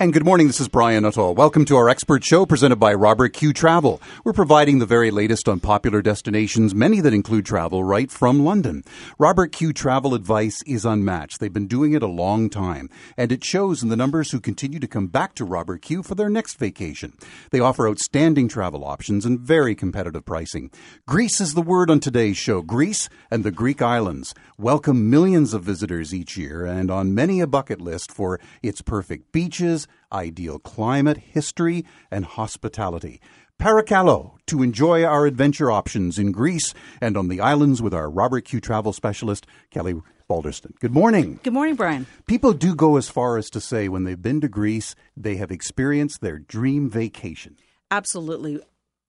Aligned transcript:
And 0.00 0.14
good 0.14 0.24
morning, 0.24 0.46
this 0.46 0.60
is 0.60 0.68
Brian 0.68 1.02
Nuttall. 1.02 1.34
Welcome 1.34 1.66
to 1.66 1.76
our 1.76 1.90
expert 1.90 2.24
show 2.24 2.46
presented 2.46 2.76
by 2.76 2.94
Robert 2.94 3.34
Q 3.34 3.52
Travel. 3.52 4.00
We're 4.24 4.32
providing 4.32 4.78
the 4.78 4.86
very 4.86 5.10
latest 5.10 5.46
on 5.46 5.60
popular 5.60 6.00
destinations, 6.00 6.74
many 6.74 7.02
that 7.02 7.12
include 7.12 7.44
travel 7.44 7.84
right 7.84 8.10
from 8.10 8.42
London. 8.42 8.82
Robert 9.18 9.52
Q 9.52 9.74
Travel 9.74 10.14
advice 10.14 10.62
is 10.66 10.86
unmatched. 10.86 11.38
They've 11.38 11.52
been 11.52 11.66
doing 11.66 11.92
it 11.92 12.02
a 12.02 12.06
long 12.06 12.48
time, 12.48 12.88
and 13.18 13.30
it 13.30 13.44
shows 13.44 13.82
in 13.82 13.90
the 13.90 13.96
numbers 13.96 14.30
who 14.30 14.40
continue 14.40 14.78
to 14.80 14.86
come 14.86 15.08
back 15.08 15.34
to 15.34 15.44
Robert 15.44 15.82
Q 15.82 16.02
for 16.02 16.14
their 16.14 16.30
next 16.30 16.54
vacation. 16.54 17.12
They 17.50 17.60
offer 17.60 17.86
outstanding 17.86 18.48
travel 18.48 18.86
options 18.86 19.26
and 19.26 19.38
very 19.38 19.74
competitive 19.74 20.24
pricing. 20.24 20.70
Greece 21.06 21.42
is 21.42 21.52
the 21.52 21.60
word 21.60 21.90
on 21.90 22.00
today's 22.00 22.38
show. 22.38 22.62
Greece 22.62 23.10
and 23.30 23.44
the 23.44 23.50
Greek 23.50 23.82
islands 23.82 24.34
welcome 24.56 25.10
millions 25.10 25.52
of 25.52 25.62
visitors 25.62 26.14
each 26.14 26.38
year 26.38 26.64
and 26.64 26.90
on 26.90 27.14
many 27.14 27.40
a 27.40 27.46
bucket 27.46 27.80
list 27.82 28.10
for 28.10 28.40
its 28.62 28.80
perfect 28.82 29.32
beaches, 29.32 29.86
ideal 30.12 30.58
climate, 30.58 31.18
history, 31.18 31.84
and 32.10 32.24
hospitality. 32.24 33.20
Parakallo 33.60 34.38
to 34.46 34.62
enjoy 34.62 35.04
our 35.04 35.26
adventure 35.26 35.70
options 35.70 36.18
in 36.18 36.32
Greece 36.32 36.72
and 37.00 37.16
on 37.16 37.28
the 37.28 37.40
islands 37.40 37.82
with 37.82 37.92
our 37.92 38.08
Robert 38.08 38.46
Q 38.46 38.58
travel 38.58 38.94
specialist, 38.94 39.46
Kelly 39.70 39.94
Balderston. 40.30 40.78
Good 40.80 40.94
morning. 40.94 41.40
Good 41.42 41.52
morning, 41.52 41.74
Brian. 41.74 42.06
People 42.26 42.54
do 42.54 42.74
go 42.74 42.96
as 42.96 43.10
far 43.10 43.36
as 43.36 43.50
to 43.50 43.60
say 43.60 43.88
when 43.88 44.04
they've 44.04 44.20
been 44.20 44.40
to 44.40 44.48
Greece, 44.48 44.94
they 45.16 45.36
have 45.36 45.50
experienced 45.50 46.22
their 46.22 46.38
dream 46.38 46.88
vacation. 46.88 47.56
Absolutely. 47.90 48.60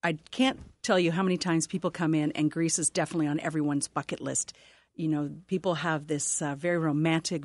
I 0.03 0.17
can't 0.31 0.59
tell 0.81 0.99
you 0.99 1.11
how 1.11 1.23
many 1.23 1.37
times 1.37 1.67
people 1.67 1.91
come 1.91 2.13
in, 2.15 2.31
and 2.33 2.51
Greece 2.51 2.79
is 2.79 2.89
definitely 2.89 3.27
on 3.27 3.39
everyone's 3.39 3.87
bucket 3.87 4.19
list. 4.19 4.53
You 4.95 5.07
know, 5.07 5.31
people 5.47 5.75
have 5.75 6.07
this 6.07 6.41
uh, 6.41 6.55
very 6.55 6.77
romantic 6.77 7.43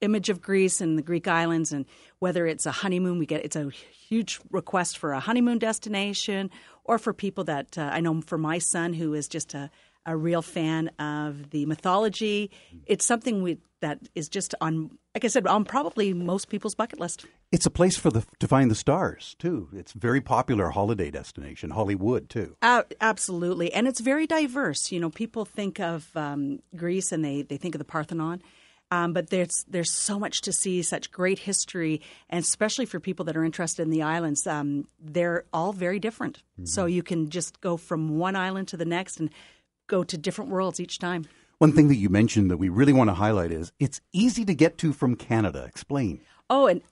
image 0.00 0.28
of 0.28 0.40
Greece 0.40 0.80
and 0.80 0.98
the 0.98 1.02
Greek 1.02 1.28
islands, 1.28 1.72
and 1.72 1.86
whether 2.18 2.46
it's 2.46 2.66
a 2.66 2.72
honeymoon, 2.72 3.18
we 3.18 3.26
get 3.26 3.44
it's 3.44 3.56
a 3.56 3.70
huge 3.70 4.40
request 4.50 4.98
for 4.98 5.12
a 5.12 5.20
honeymoon 5.20 5.58
destination, 5.58 6.50
or 6.84 6.98
for 6.98 7.12
people 7.12 7.44
that 7.44 7.78
uh, 7.78 7.90
I 7.92 8.00
know 8.00 8.20
for 8.20 8.38
my 8.38 8.58
son 8.58 8.92
who 8.92 9.14
is 9.14 9.28
just 9.28 9.54
a, 9.54 9.70
a 10.06 10.16
real 10.16 10.42
fan 10.42 10.88
of 10.98 11.50
the 11.50 11.66
mythology. 11.66 12.50
It's 12.86 13.04
something 13.04 13.42
we 13.42 13.58
that 13.80 13.98
is 14.14 14.30
just 14.30 14.54
on, 14.62 14.90
like 15.14 15.24
I 15.24 15.28
said, 15.28 15.46
on 15.46 15.64
probably 15.64 16.14
most 16.14 16.48
people's 16.48 16.74
bucket 16.74 16.98
list. 16.98 17.26
It's 17.52 17.66
a 17.66 17.70
place 17.70 17.96
for 17.96 18.10
the 18.10 18.24
to 18.40 18.48
find 18.48 18.70
the 18.70 18.74
stars 18.74 19.36
too. 19.38 19.68
It's 19.72 19.92
very 19.92 20.20
popular 20.20 20.70
holiday 20.70 21.10
destination, 21.10 21.70
Hollywood 21.70 22.28
too. 22.28 22.56
Uh, 22.62 22.82
absolutely, 23.00 23.72
and 23.72 23.86
it's 23.86 24.00
very 24.00 24.26
diverse. 24.26 24.90
You 24.90 25.00
know, 25.00 25.10
people 25.10 25.44
think 25.44 25.80
of 25.80 26.10
um, 26.16 26.60
Greece 26.74 27.12
and 27.12 27.24
they 27.24 27.42
they 27.42 27.56
think 27.56 27.74
of 27.74 27.78
the 27.78 27.84
Parthenon 27.84 28.42
um, 28.90 29.12
but 29.12 29.30
there's 29.30 29.64
there's 29.68 29.90
so 29.90 30.18
much 30.18 30.40
to 30.42 30.52
see, 30.52 30.82
such 30.82 31.10
great 31.10 31.40
history, 31.40 32.00
and 32.30 32.42
especially 32.42 32.86
for 32.86 33.00
people 33.00 33.24
that 33.26 33.36
are 33.36 33.44
interested 33.44 33.82
in 33.82 33.90
the 33.90 34.02
islands, 34.02 34.46
um, 34.46 34.86
they're 35.00 35.44
all 35.52 35.72
very 35.72 35.98
different. 35.98 36.42
Mm-hmm. 36.54 36.66
So 36.66 36.86
you 36.86 37.02
can 37.02 37.30
just 37.30 37.60
go 37.60 37.76
from 37.76 38.18
one 38.18 38.36
island 38.36 38.68
to 38.68 38.76
the 38.76 38.84
next 38.84 39.18
and 39.18 39.30
go 39.86 40.04
to 40.04 40.16
different 40.16 40.50
worlds 40.50 40.80
each 40.80 40.98
time. 40.98 41.26
One 41.58 41.72
thing 41.72 41.88
that 41.88 41.96
you 41.96 42.08
mentioned 42.08 42.50
that 42.50 42.56
we 42.56 42.68
really 42.68 42.92
want 42.92 43.10
to 43.10 43.14
highlight 43.14 43.50
is 43.50 43.72
it's 43.78 44.00
easy 44.12 44.44
to 44.44 44.54
get 44.54 44.76
to 44.78 44.92
from 44.92 45.16
Canada. 45.16 45.64
Explain. 45.64 46.20
Oh, 46.50 46.66
and 46.66 46.82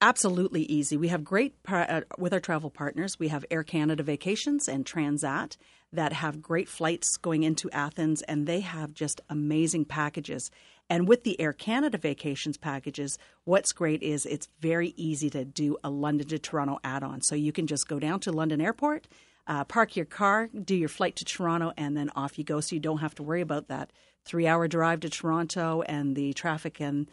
absolutely 0.00 0.62
easy. 0.62 0.96
We 0.96 1.08
have 1.08 1.24
great 1.24 1.54
uh, 1.68 2.02
with 2.18 2.32
our 2.32 2.40
travel 2.40 2.70
partners. 2.70 3.18
We 3.18 3.28
have 3.28 3.44
Air 3.50 3.64
Canada 3.64 4.02
Vacations 4.02 4.68
and 4.68 4.84
Transat 4.84 5.56
that 5.92 6.12
have 6.12 6.40
great 6.40 6.68
flights 6.68 7.16
going 7.16 7.42
into 7.42 7.70
Athens, 7.70 8.22
and 8.22 8.46
they 8.46 8.60
have 8.60 8.94
just 8.94 9.20
amazing 9.28 9.84
packages. 9.86 10.50
And 10.90 11.06
with 11.06 11.22
the 11.22 11.40
Air 11.40 11.52
Canada 11.52 11.96
vacations 11.96 12.58
packages, 12.58 13.16
what's 13.44 13.72
great 13.72 14.02
is 14.02 14.26
it's 14.26 14.48
very 14.60 14.92
easy 14.96 15.30
to 15.30 15.44
do 15.44 15.78
a 15.84 15.88
London 15.88 16.26
to 16.28 16.38
Toronto 16.40 16.80
add 16.82 17.04
on. 17.04 17.22
So 17.22 17.36
you 17.36 17.52
can 17.52 17.68
just 17.68 17.88
go 17.88 18.00
down 18.00 18.18
to 18.20 18.32
London 18.32 18.60
Airport, 18.60 19.06
uh, 19.46 19.62
park 19.64 19.94
your 19.94 20.04
car, 20.04 20.48
do 20.48 20.74
your 20.74 20.88
flight 20.88 21.14
to 21.16 21.24
Toronto, 21.24 21.72
and 21.76 21.96
then 21.96 22.10
off 22.16 22.38
you 22.38 22.44
go. 22.44 22.60
So 22.60 22.74
you 22.74 22.80
don't 22.80 22.98
have 22.98 23.14
to 23.14 23.22
worry 23.22 23.40
about 23.40 23.68
that 23.68 23.92
three 24.24 24.48
hour 24.48 24.66
drive 24.66 25.00
to 25.00 25.08
Toronto 25.08 25.82
and 25.82 26.16
the 26.16 26.32
traffic 26.32 26.80
and 26.80 27.08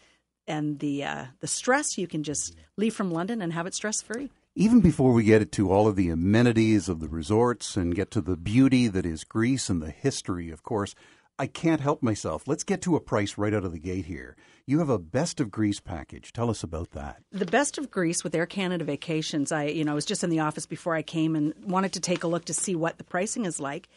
and 0.48 0.80
the 0.80 1.04
uh, 1.04 1.26
the 1.40 1.48
stress. 1.48 2.00
You 2.00 2.08
can 2.08 2.24
just 2.24 2.56
leave 2.78 2.96
from 2.96 3.12
London 3.12 3.44
and 3.44 3.54
have 3.54 3.68
it 3.68 3.76
stress 3.76 4.02
free 4.02 4.32
even 4.60 4.82
before 4.82 5.14
we 5.14 5.24
get 5.24 5.52
to 5.52 5.72
all 5.72 5.88
of 5.88 5.96
the 5.96 6.10
amenities 6.10 6.90
of 6.90 7.00
the 7.00 7.08
resorts 7.08 7.78
and 7.78 7.94
get 7.94 8.10
to 8.10 8.20
the 8.20 8.36
beauty 8.36 8.88
that 8.88 9.06
is 9.06 9.24
Greece 9.24 9.70
and 9.70 9.84
the 9.84 9.92
history, 9.92 10.50
of 10.50 10.64
course, 10.64 10.96
I 11.40 11.48
can't 11.48 11.82
help 11.82 12.02
myself. 12.02 12.48
Let's 12.48 12.64
get 12.64 12.82
to 12.82 12.96
a 12.96 13.00
price 13.00 13.38
right 13.38 13.54
out 13.54 13.64
of 13.64 13.72
the 13.72 13.80
gate 13.80 14.06
here. 14.06 14.36
You 14.66 14.80
have 14.80 14.90
a 14.90 14.98
best 14.98 15.40
of 15.40 15.52
Greece 15.52 15.80
package. 15.80 16.34
Tell 16.34 16.50
us 16.50 16.64
about 16.64 16.92
that. 16.92 17.22
The 17.32 17.46
best 17.46 17.78
of 17.78 17.92
Greece 17.92 18.24
with 18.24 18.34
Air 18.34 18.48
Canada 18.48 18.84
Vacations. 18.84 19.52
I, 19.52 19.66
you 19.66 19.84
know, 19.84 19.92
I 19.92 19.96
was 19.96 20.06
just 20.06 20.24
in 20.24 20.32
the 20.32 20.40
office 20.40 20.66
before 20.66 20.96
I 20.96 21.04
came 21.04 21.36
and 21.36 21.54
wanted 21.64 21.94
to 21.94 22.00
take 22.00 22.24
a 22.24 22.28
look 22.28 22.46
to 22.46 22.54
see 22.54 22.76
what 22.76 22.98
the 22.98 23.04
pricing 23.04 23.46
is 23.46 23.60
like. 23.60 23.88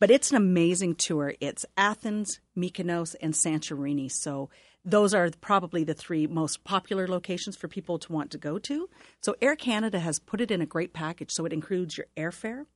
But 0.00 0.10
it's 0.10 0.30
an 0.30 0.36
amazing 0.36 0.96
tour. 0.96 1.34
It's 1.40 1.64
Athens, 1.76 2.40
Mykonos, 2.56 3.14
and 3.20 3.32
Santorini. 3.32 4.10
So 4.10 4.50
those 4.84 5.14
are 5.14 5.30
probably 5.40 5.84
the 5.84 5.94
three 5.94 6.26
most 6.26 6.64
popular 6.64 7.06
locations 7.06 7.56
for 7.56 7.68
people 7.68 7.98
to 8.00 8.12
want 8.12 8.30
to 8.32 8.38
go 8.38 8.58
to. 8.58 8.88
So 9.20 9.34
Air 9.40 9.56
Canada 9.56 10.00
has 10.00 10.18
put 10.18 10.40
it 10.40 10.50
in 10.50 10.60
a 10.60 10.66
great 10.66 10.92
package. 10.92 11.30
So 11.30 11.44
it 11.46 11.52
includes 11.52 11.96
your 11.96 12.06
airfare, 12.16 12.66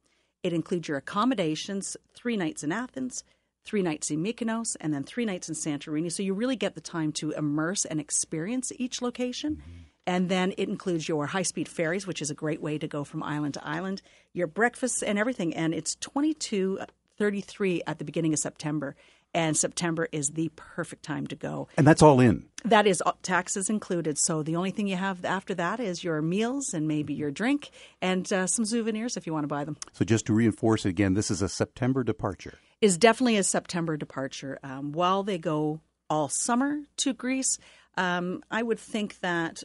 it 0.42 0.52
includes 0.52 0.88
your 0.88 0.96
accommodations, 0.96 1.96
three 2.14 2.36
nights 2.36 2.64
in 2.64 2.72
Athens, 2.72 3.22
three 3.64 3.82
nights 3.82 4.10
in 4.10 4.22
Mykonos, 4.22 4.76
and 4.80 4.92
then 4.92 5.04
three 5.04 5.24
nights 5.24 5.48
in 5.48 5.54
Santorini. 5.54 6.10
So 6.10 6.22
you 6.22 6.34
really 6.34 6.56
get 6.56 6.74
the 6.74 6.80
time 6.80 7.12
to 7.12 7.32
immerse 7.32 7.84
and 7.84 8.00
experience 8.00 8.72
each 8.76 9.02
location. 9.02 9.56
Mm-hmm. 9.56 9.78
And 10.04 10.28
then 10.28 10.52
it 10.58 10.68
includes 10.68 11.08
your 11.08 11.26
high 11.26 11.42
speed 11.42 11.68
ferries, 11.68 12.06
which 12.06 12.20
is 12.20 12.30
a 12.30 12.34
great 12.34 12.60
way 12.60 12.76
to 12.76 12.88
go 12.88 13.04
from 13.04 13.22
island 13.22 13.54
to 13.54 13.66
island, 13.66 14.02
your 14.32 14.48
breakfasts 14.48 15.02
and 15.02 15.18
everything. 15.18 15.54
And 15.54 15.72
it's 15.72 15.94
22 15.96 16.80
33 17.18 17.82
at 17.86 17.98
the 17.98 18.04
beginning 18.04 18.32
of 18.32 18.38
September 18.38 18.96
and 19.34 19.56
September 19.56 20.08
is 20.12 20.30
the 20.30 20.50
perfect 20.56 21.02
time 21.02 21.26
to 21.28 21.36
go. 21.36 21.68
And 21.76 21.86
that's 21.86 22.02
all 22.02 22.20
in. 22.20 22.44
That 22.64 22.86
is 22.86 23.02
uh, 23.04 23.12
taxes 23.22 23.70
included. 23.70 24.18
So 24.18 24.42
the 24.42 24.56
only 24.56 24.70
thing 24.70 24.86
you 24.86 24.96
have 24.96 25.24
after 25.24 25.54
that 25.54 25.80
is 25.80 26.04
your 26.04 26.20
meals 26.22 26.74
and 26.74 26.86
maybe 26.86 27.14
your 27.14 27.30
drink 27.30 27.70
and 28.00 28.30
uh, 28.32 28.46
some 28.46 28.64
souvenirs 28.64 29.16
if 29.16 29.26
you 29.26 29.32
want 29.32 29.44
to 29.44 29.48
buy 29.48 29.64
them. 29.64 29.76
So 29.92 30.04
just 30.04 30.26
to 30.26 30.32
reinforce 30.32 30.84
it 30.84 30.90
again, 30.90 31.14
this 31.14 31.30
is 31.30 31.42
a 31.42 31.48
September 31.48 32.04
departure. 32.04 32.58
Is 32.82 32.98
definitely 32.98 33.38
a 33.38 33.44
September 33.44 33.96
departure. 33.96 34.58
Um, 34.62 34.92
while 34.92 35.22
they 35.22 35.38
go 35.38 35.80
all 36.10 36.28
summer 36.28 36.80
to 36.98 37.14
Greece, 37.14 37.58
um, 37.96 38.42
I 38.50 38.62
would 38.62 38.78
think 38.80 39.20
that 39.20 39.62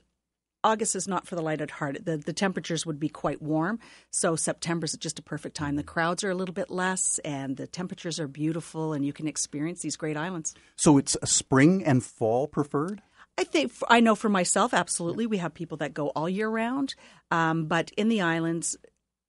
August 0.63 0.95
is 0.95 1.07
not 1.07 1.25
for 1.25 1.35
the 1.35 1.41
light 1.41 1.59
at 1.59 1.71
heart. 1.71 2.05
The, 2.05 2.17
the 2.17 2.31
temperatures 2.31 2.85
would 2.85 2.99
be 2.99 3.09
quite 3.09 3.41
warm, 3.41 3.79
so 4.11 4.35
September 4.35 4.85
is 4.85 4.93
just 4.93 5.17
a 5.17 5.23
perfect 5.23 5.55
time. 5.55 5.77
The 5.77 5.83
crowds 5.83 6.23
are 6.23 6.29
a 6.29 6.35
little 6.35 6.53
bit 6.53 6.69
less, 6.69 7.19
and 7.25 7.57
the 7.57 7.65
temperatures 7.65 8.19
are 8.19 8.27
beautiful, 8.27 8.93
and 8.93 9.03
you 9.03 9.13
can 9.13 9.27
experience 9.27 9.81
these 9.81 9.97
great 9.97 10.15
islands. 10.15 10.53
So 10.75 10.97
it's 10.97 11.17
spring 11.23 11.83
and 11.83 12.03
fall 12.03 12.47
preferred? 12.47 13.01
I 13.37 13.45
think 13.45 13.71
I 13.89 13.99
know 13.99 14.15
for 14.15 14.29
myself, 14.29 14.73
absolutely. 14.73 15.25
We 15.25 15.37
have 15.37 15.53
people 15.53 15.77
that 15.77 15.93
go 15.93 16.09
all 16.09 16.29
year 16.29 16.49
round, 16.49 16.95
um, 17.31 17.65
but 17.65 17.91
in 17.97 18.09
the 18.09 18.21
islands, 18.21 18.77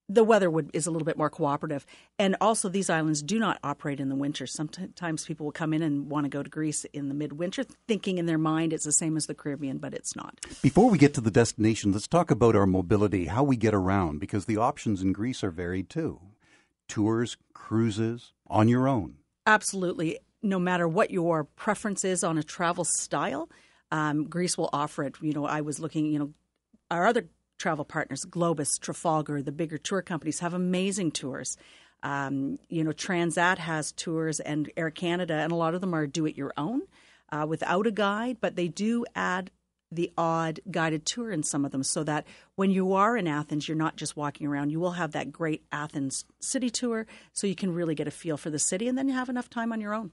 the 0.09 0.23
weather 0.23 0.49
would, 0.49 0.71
is 0.73 0.87
a 0.87 0.91
little 0.91 1.05
bit 1.05 1.17
more 1.17 1.29
cooperative. 1.29 1.85
And 2.17 2.35
also, 2.41 2.67
these 2.67 2.89
islands 2.89 3.21
do 3.21 3.39
not 3.39 3.59
operate 3.63 3.99
in 3.99 4.09
the 4.09 4.15
winter. 4.15 4.47
Sometimes 4.47 5.25
people 5.25 5.45
will 5.45 5.53
come 5.53 5.73
in 5.73 5.83
and 5.83 6.09
want 6.09 6.25
to 6.25 6.29
go 6.29 6.41
to 6.41 6.49
Greece 6.49 6.83
in 6.91 7.07
the 7.07 7.13
midwinter, 7.13 7.63
thinking 7.87 8.17
in 8.17 8.25
their 8.25 8.39
mind 8.39 8.73
it's 8.73 8.85
the 8.85 8.91
same 8.91 9.15
as 9.15 9.27
the 9.27 9.35
Caribbean, 9.35 9.77
but 9.77 9.93
it's 9.93 10.15
not. 10.15 10.39
Before 10.61 10.89
we 10.89 10.97
get 10.97 11.13
to 11.13 11.21
the 11.21 11.31
destination, 11.31 11.93
let's 11.93 12.07
talk 12.07 12.31
about 12.31 12.55
our 12.55 12.65
mobility, 12.65 13.25
how 13.25 13.43
we 13.43 13.55
get 13.55 13.73
around, 13.73 14.19
because 14.19 14.45
the 14.45 14.57
options 14.57 15.01
in 15.01 15.13
Greece 15.13 15.43
are 15.43 15.51
varied 15.51 15.89
too 15.89 16.19
tours, 16.87 17.37
cruises, 17.53 18.33
on 18.47 18.67
your 18.67 18.87
own. 18.87 19.13
Absolutely. 19.45 20.17
No 20.41 20.57
matter 20.57 20.87
what 20.87 21.11
your 21.11 21.43
preference 21.43 22.03
is 22.03 22.23
on 22.23 22.37
a 22.37 22.43
travel 22.43 22.83
style, 22.83 23.47
um, 23.91 24.25
Greece 24.25 24.57
will 24.57 24.69
offer 24.73 25.03
it. 25.03 25.15
You 25.21 25.33
know, 25.33 25.45
I 25.45 25.61
was 25.61 25.79
looking, 25.79 26.07
you 26.07 26.19
know, 26.19 26.33
our 26.91 27.05
other 27.05 27.27
travel 27.59 27.85
partners, 27.85 28.25
Globus, 28.25 28.79
Trafalgar, 28.79 29.43
the 29.43 29.51
bigger 29.51 29.77
tour 29.77 30.01
companies 30.01 30.39
have 30.39 30.53
amazing 30.53 31.11
tours. 31.11 31.57
Um, 32.01 32.57
you 32.69 32.83
know, 32.83 32.91
Transat 32.91 33.57
has 33.59 33.91
tours 33.91 34.39
and 34.39 34.71
Air 34.75 34.89
Canada, 34.89 35.33
and 35.35 35.51
a 35.51 35.55
lot 35.55 35.75
of 35.75 35.81
them 35.81 35.93
are 35.93 36.07
do 36.07 36.25
it 36.25 36.37
your 36.37 36.53
own 36.57 36.81
uh, 37.31 37.45
without 37.47 37.85
a 37.85 37.91
guide, 37.91 38.37
but 38.39 38.55
they 38.55 38.69
do 38.69 39.05
add 39.15 39.51
the 39.91 40.11
odd 40.17 40.59
guided 40.69 41.05
tour 41.05 41.31
in 41.31 41.43
some 41.43 41.65
of 41.65 41.71
them 41.71 41.83
so 41.83 42.03
that 42.03 42.25
when 42.55 42.71
you 42.71 42.93
are 42.93 43.17
in 43.17 43.27
Athens, 43.27 43.67
you're 43.67 43.77
not 43.77 43.95
just 43.95 44.15
walking 44.15 44.47
around. 44.47 44.69
You 44.69 44.79
will 44.79 44.91
have 44.91 45.11
that 45.11 45.31
great 45.31 45.63
Athens 45.71 46.25
city 46.39 46.69
tour 46.69 47.07
so 47.33 47.47
you 47.47 47.55
can 47.55 47.73
really 47.73 47.95
get 47.95 48.07
a 48.07 48.11
feel 48.11 48.37
for 48.37 48.49
the 48.49 48.59
city 48.59 48.87
and 48.87 48.97
then 48.97 49.07
you 49.07 49.15
have 49.15 49.29
enough 49.29 49.49
time 49.49 49.73
on 49.73 49.81
your 49.81 49.95
own. 49.95 50.11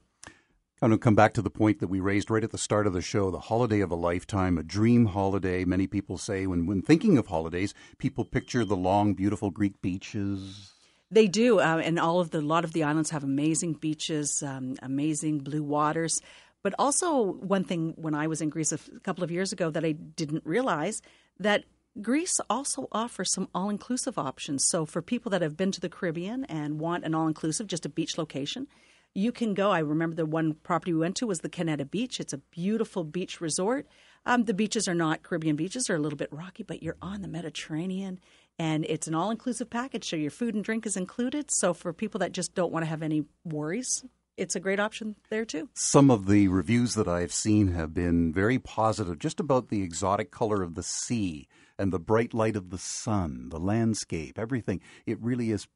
I'm 0.79 0.89
going 0.89 0.99
to 0.99 1.03
come 1.03 1.15
back 1.15 1.33
to 1.33 1.41
the 1.41 1.49
point 1.49 1.79
that 1.79 1.87
we 1.87 1.99
raised 1.99 2.29
right 2.29 2.43
at 2.43 2.51
the 2.51 2.57
start 2.59 2.85
of 2.85 2.93
the 2.93 3.01
show 3.01 3.31
the 3.31 3.39
holiday 3.39 3.79
of 3.79 3.89
a 3.89 3.95
lifetime, 3.95 4.59
a 4.59 4.63
dream 4.63 5.07
holiday. 5.07 5.65
Many 5.65 5.87
people 5.87 6.19
say 6.19 6.45
when, 6.45 6.67
when 6.67 6.83
thinking 6.83 7.17
of 7.17 7.25
holidays, 7.25 7.73
people 7.97 8.23
picture 8.23 8.63
the 8.63 8.77
long, 8.77 9.15
beautiful 9.15 9.49
Greek 9.49 9.81
beaches. 9.81 10.73
They 11.09 11.25
do, 11.25 11.59
uh, 11.59 11.81
and 11.83 11.99
all 11.99 12.19
of 12.19 12.29
the 12.29 12.41
lot 12.41 12.63
of 12.63 12.73
the 12.73 12.83
islands 12.83 13.09
have 13.09 13.23
amazing 13.23 13.73
beaches, 13.73 14.43
um, 14.43 14.75
amazing 14.83 15.39
blue 15.39 15.63
waters. 15.63 16.21
But 16.61 16.75
also, 16.77 17.23
one 17.23 17.63
thing 17.63 17.95
when 17.95 18.13
I 18.13 18.27
was 18.27 18.39
in 18.39 18.49
Greece 18.49 18.71
a 18.71 18.77
couple 18.99 19.23
of 19.23 19.31
years 19.31 19.51
ago 19.51 19.71
that 19.71 19.83
I 19.83 19.93
didn't 19.93 20.45
realize 20.45 21.01
that 21.39 21.63
Greece 22.03 22.39
also 22.51 22.87
offers 22.91 23.33
some 23.33 23.47
all 23.55 23.71
inclusive 23.71 24.19
options. 24.19 24.67
So, 24.67 24.85
for 24.85 25.01
people 25.01 25.31
that 25.31 25.41
have 25.41 25.57
been 25.57 25.71
to 25.71 25.81
the 25.81 25.89
Caribbean 25.89 26.45
and 26.45 26.79
want 26.79 27.03
an 27.03 27.15
all 27.15 27.27
inclusive, 27.27 27.65
just 27.65 27.87
a 27.87 27.89
beach 27.89 28.19
location, 28.19 28.67
you 29.13 29.31
can 29.31 29.53
go. 29.53 29.71
I 29.71 29.79
remember 29.79 30.15
the 30.15 30.25
one 30.25 30.53
property 30.53 30.93
we 30.93 30.99
went 30.99 31.15
to 31.17 31.27
was 31.27 31.39
the 31.39 31.49
Kinetta 31.49 31.89
Beach. 31.89 32.19
It's 32.19 32.33
a 32.33 32.37
beautiful 32.37 33.03
beach 33.03 33.41
resort. 33.41 33.87
Um, 34.25 34.43
the 34.43 34.53
beaches 34.53 34.87
are 34.87 34.93
not 34.93 35.23
Caribbean 35.23 35.55
beaches; 35.55 35.85
they're 35.85 35.95
a 35.95 35.99
little 35.99 36.17
bit 36.17 36.31
rocky, 36.31 36.63
but 36.63 36.83
you're 36.83 36.97
on 37.01 37.21
the 37.21 37.27
Mediterranean, 37.27 38.19
and 38.59 38.85
it's 38.89 39.07
an 39.07 39.15
all-inclusive 39.15 39.69
package. 39.69 40.09
So 40.09 40.15
your 40.15 40.31
food 40.31 40.53
and 40.53 40.63
drink 40.63 40.85
is 40.85 40.97
included. 40.97 41.49
So 41.49 41.73
for 41.73 41.93
people 41.93 42.19
that 42.19 42.31
just 42.33 42.53
don't 42.53 42.71
want 42.71 42.83
to 42.83 42.89
have 42.89 43.01
any 43.01 43.23
worries, 43.45 44.03
it's 44.35 44.55
a 44.55 44.59
great 44.59 44.79
option 44.79 45.15
there 45.29 45.45
too. 45.45 45.69
Some 45.73 46.11
of 46.11 46.27
the 46.27 46.47
reviews 46.47 46.93
that 46.93 47.07
I've 47.07 47.33
seen 47.33 47.69
have 47.69 47.93
been 47.93 48.31
very 48.31 48.59
positive, 48.59 49.17
just 49.17 49.39
about 49.39 49.69
the 49.69 49.81
exotic 49.81 50.29
color 50.29 50.61
of 50.61 50.75
the 50.75 50.83
sea 50.83 51.47
and 51.79 51.91
the 51.91 51.99
bright 51.99 52.33
light 52.33 52.55
of 52.55 52.69
the 52.69 52.77
sun, 52.77 53.49
the 53.49 53.59
landscape, 53.59 54.37
everything. 54.37 54.81
It 55.05 55.21
really 55.21 55.51
is 55.51 55.67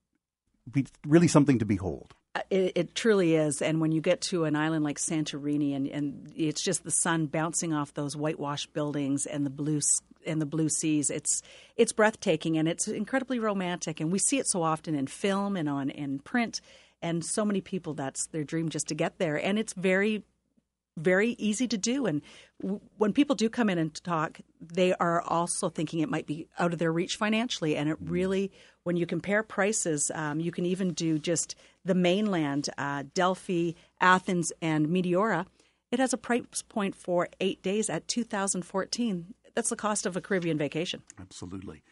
really 1.06 1.28
something 1.28 1.60
to 1.60 1.66
behold. 1.66 2.14
Uh, 2.34 2.42
it, 2.50 2.72
it, 2.76 2.96
truly 2.96 3.36
is. 3.36 3.62
And 3.62 3.82
when 3.82 3.92
you 3.92 4.00
get 4.00 4.22
to 4.22 4.46
an 4.46 4.56
island 4.56 4.86
like 4.86 4.98
Santorini, 4.98 5.76
and, 5.76 5.88
and 5.88 6.32
it's 6.36 6.64
just 6.64 6.84
the 6.84 6.92
sun 6.92 7.26
bouncing 7.26 7.74
off 7.74 7.94
those 7.94 8.16
whitewashed 8.16 8.72
buildings 8.74 9.26
and 9.26 9.46
the 9.46 9.50
blue 9.50 9.82
and 10.26 10.42
the 10.42 10.46
blue 10.46 10.70
seas, 10.70 11.10
it's 11.10 11.42
it's 11.76 11.92
breathtaking 11.92 12.58
and 12.58 12.70
it's 12.70 12.88
incredibly 12.88 13.40
romantic. 13.40 14.00
And 14.00 14.12
we 14.12 14.20
see 14.20 14.38
it 14.38 14.48
so 14.48 14.64
often 14.64 14.96
in 14.96 15.08
film 15.08 15.58
and 15.58 15.68
on 15.68 15.90
in 15.90 16.20
print. 16.20 16.62
And 17.02 17.26
so 17.26 17.44
many 17.44 17.62
people, 17.62 17.96
that's 17.96 18.28
their 18.28 18.44
dream 18.44 18.70
just 18.70 18.88
to 18.90 18.96
get 18.96 19.18
there. 19.18 19.36
And 19.36 19.60
it's 19.60 19.74
very 19.74 20.24
very 20.98 21.32
easy 21.40 21.68
to 21.68 21.78
do. 21.78 22.06
And 22.06 22.22
w- 22.62 22.82
when 22.98 23.14
people 23.14 23.36
do 23.36 23.50
come 23.50 23.70
in 23.70 23.78
and 23.78 23.94
talk, 24.04 24.40
they 24.60 24.94
are 24.94 25.22
also 25.22 25.70
thinking 25.70 26.00
it 26.00 26.10
might 26.10 26.28
be 26.28 26.48
out 26.60 26.74
of 26.74 26.80
their 26.80 26.92
reach 26.92 27.16
financially. 27.16 27.76
And 27.76 27.90
it 27.90 28.04
mm. 28.04 28.10
really, 28.10 28.52
when 28.84 28.98
you 28.98 29.06
compare 29.06 29.44
prices, 29.44 30.12
um, 30.14 30.40
you 30.40 30.52
can 30.52 30.66
even 30.66 30.94
do 30.94 31.18
just 31.18 31.56
the 31.86 31.96
mainland, 31.96 32.70
uh, 32.78 33.04
Delphi, 33.14 33.72
Athens, 34.00 34.52
and 34.62 34.88
Meteora. 34.88 35.46
It 35.92 36.00
has 36.00 36.14
a 36.14 36.18
price 36.18 36.64
point 36.68 36.96
for 36.96 37.28
eight 37.40 37.62
days 37.62 37.90
at 37.90 38.08
2014. 38.08 39.34
That's 39.54 39.70
the 39.70 39.76
cost 39.76 40.06
of 40.06 40.16
a 40.16 40.22
Caribbean 40.22 40.58
vacation. 40.58 41.02
Absolutely. 41.20 41.84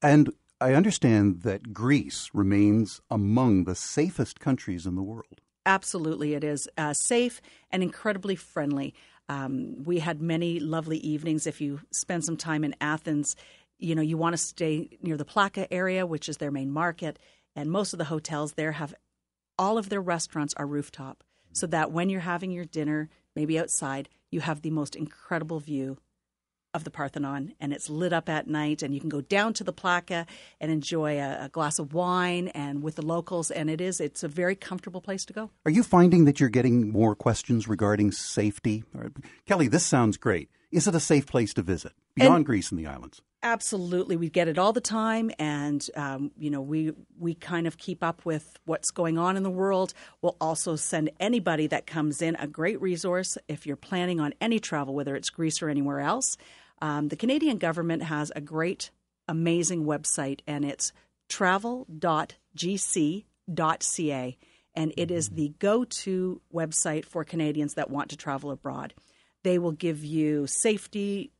And 0.00 0.32
I 0.60 0.74
understand 0.74 1.42
that 1.42 1.72
Greece 1.72 2.30
remains 2.32 3.00
among 3.10 3.64
the 3.64 3.74
safest 3.74 4.38
countries 4.38 4.86
in 4.86 4.94
the 4.94 5.02
world. 5.02 5.40
Absolutely, 5.68 6.32
it 6.32 6.44
is 6.44 6.66
uh, 6.78 6.94
safe 6.94 7.42
and 7.70 7.82
incredibly 7.82 8.36
friendly. 8.36 8.94
Um, 9.28 9.84
we 9.84 9.98
had 9.98 10.22
many 10.22 10.60
lovely 10.60 10.96
evenings. 10.96 11.46
If 11.46 11.60
you 11.60 11.80
spend 11.90 12.24
some 12.24 12.38
time 12.38 12.64
in 12.64 12.74
Athens, 12.80 13.36
you 13.78 13.94
know 13.94 14.00
you 14.00 14.16
want 14.16 14.32
to 14.32 14.38
stay 14.38 14.88
near 15.02 15.18
the 15.18 15.26
Plaka 15.26 15.66
area, 15.70 16.06
which 16.06 16.26
is 16.26 16.38
their 16.38 16.50
main 16.50 16.70
market, 16.70 17.18
and 17.54 17.70
most 17.70 17.92
of 17.92 17.98
the 17.98 18.06
hotels 18.06 18.54
there 18.54 18.72
have 18.72 18.94
all 19.58 19.76
of 19.76 19.90
their 19.90 20.00
restaurants 20.00 20.54
are 20.56 20.66
rooftop, 20.66 21.22
so 21.52 21.66
that 21.66 21.92
when 21.92 22.08
you're 22.08 22.20
having 22.20 22.50
your 22.50 22.64
dinner, 22.64 23.10
maybe 23.36 23.58
outside, 23.58 24.08
you 24.30 24.40
have 24.40 24.62
the 24.62 24.70
most 24.70 24.96
incredible 24.96 25.60
view 25.60 25.98
of 26.78 26.84
the 26.84 26.90
Parthenon, 26.90 27.52
and 27.60 27.72
it's 27.72 27.90
lit 27.90 28.12
up 28.12 28.28
at 28.28 28.46
night, 28.46 28.82
and 28.82 28.94
you 28.94 29.00
can 29.00 29.08
go 29.08 29.20
down 29.20 29.52
to 29.54 29.64
the 29.64 29.72
Plaka 29.72 30.26
and 30.60 30.70
enjoy 30.70 31.18
a, 31.18 31.44
a, 31.44 31.48
glass 31.48 31.78
of 31.78 31.92
wine 31.92 32.48
and 32.48 32.82
with 32.82 32.94
the 32.94 33.04
locals, 33.04 33.50
and 33.50 33.68
it 33.68 33.80
is 33.80 34.00
it's 34.00 34.22
a 34.22 34.28
very 34.28 34.54
comfortable 34.54 35.00
place 35.00 35.24
to 35.26 35.32
go. 35.32 35.50
Are 35.66 35.70
you 35.70 35.82
finding 35.82 36.24
that 36.24 36.40
you're 36.40 36.48
getting 36.48 36.90
more 36.90 37.14
questions 37.14 37.66
regarding 37.66 38.12
safety? 38.12 38.84
Kelly, 39.46 39.68
this 39.68 39.84
sounds 39.84 40.16
great. 40.16 40.48
Is 40.70 40.86
it 40.86 40.94
a 40.94 41.00
safe 41.00 41.26
place 41.26 41.52
to 41.54 41.62
visit 41.62 41.92
beyond 42.14 42.36
and 42.36 42.46
Greece 42.46 42.70
and 42.70 42.78
the 42.78 42.86
islands? 42.86 43.22
Absolutely, 43.42 44.16
we 44.16 44.28
get 44.28 44.48
it 44.48 44.58
all 44.58 44.72
the 44.72 44.80
time, 44.80 45.30
and 45.38 45.88
um, 45.94 46.32
you 46.36 46.50
know 46.50 46.60
we 46.60 46.92
we 47.18 47.34
kind 47.34 47.68
of 47.68 47.78
keep 47.78 48.02
up 48.02 48.24
with 48.24 48.58
what's 48.64 48.90
going 48.90 49.16
on 49.16 49.36
in 49.36 49.44
the 49.44 49.50
world. 49.50 49.94
We'll 50.20 50.36
also 50.40 50.74
send 50.74 51.10
anybody 51.20 51.68
that 51.68 51.86
comes 51.86 52.20
in 52.20 52.34
a 52.36 52.48
great 52.48 52.82
resource 52.82 53.38
if 53.46 53.64
you're 53.64 53.76
planning 53.76 54.18
on 54.18 54.34
any 54.40 54.58
travel, 54.58 54.92
whether 54.92 55.14
it's 55.14 55.30
Greece 55.30 55.62
or 55.62 55.68
anywhere 55.68 56.00
else. 56.00 56.36
Um, 56.80 57.08
the 57.08 57.16
Canadian 57.16 57.58
government 57.58 58.04
has 58.04 58.32
a 58.34 58.40
great, 58.40 58.90
amazing 59.26 59.84
website, 59.84 60.40
and 60.46 60.64
it's 60.64 60.92
travel.gc.ca, 61.28 61.86
and 64.74 64.92
it 64.96 65.10
is 65.10 65.28
the 65.30 65.52
go-to 65.58 66.40
website 66.54 67.04
for 67.04 67.24
Canadians 67.24 67.74
that 67.74 67.90
want 67.90 68.10
to 68.10 68.16
travel 68.16 68.50
abroad. 68.50 68.94
They 69.42 69.58
will 69.58 69.72
give 69.72 70.04
you 70.04 70.46
safety 70.46 71.32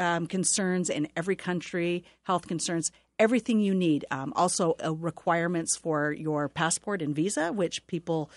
um, 0.00 0.26
concerns 0.26 0.90
in 0.90 1.08
every 1.16 1.36
country, 1.36 2.04
health 2.22 2.46
concerns, 2.48 2.90
everything 3.18 3.60
you 3.60 3.74
need. 3.74 4.04
Um, 4.10 4.32
also, 4.34 4.74
uh, 4.84 4.92
requirements 4.94 5.76
for 5.76 6.12
your 6.12 6.48
passport 6.48 7.02
and 7.02 7.14
visa, 7.14 7.52
which 7.52 7.86
people 7.86 8.30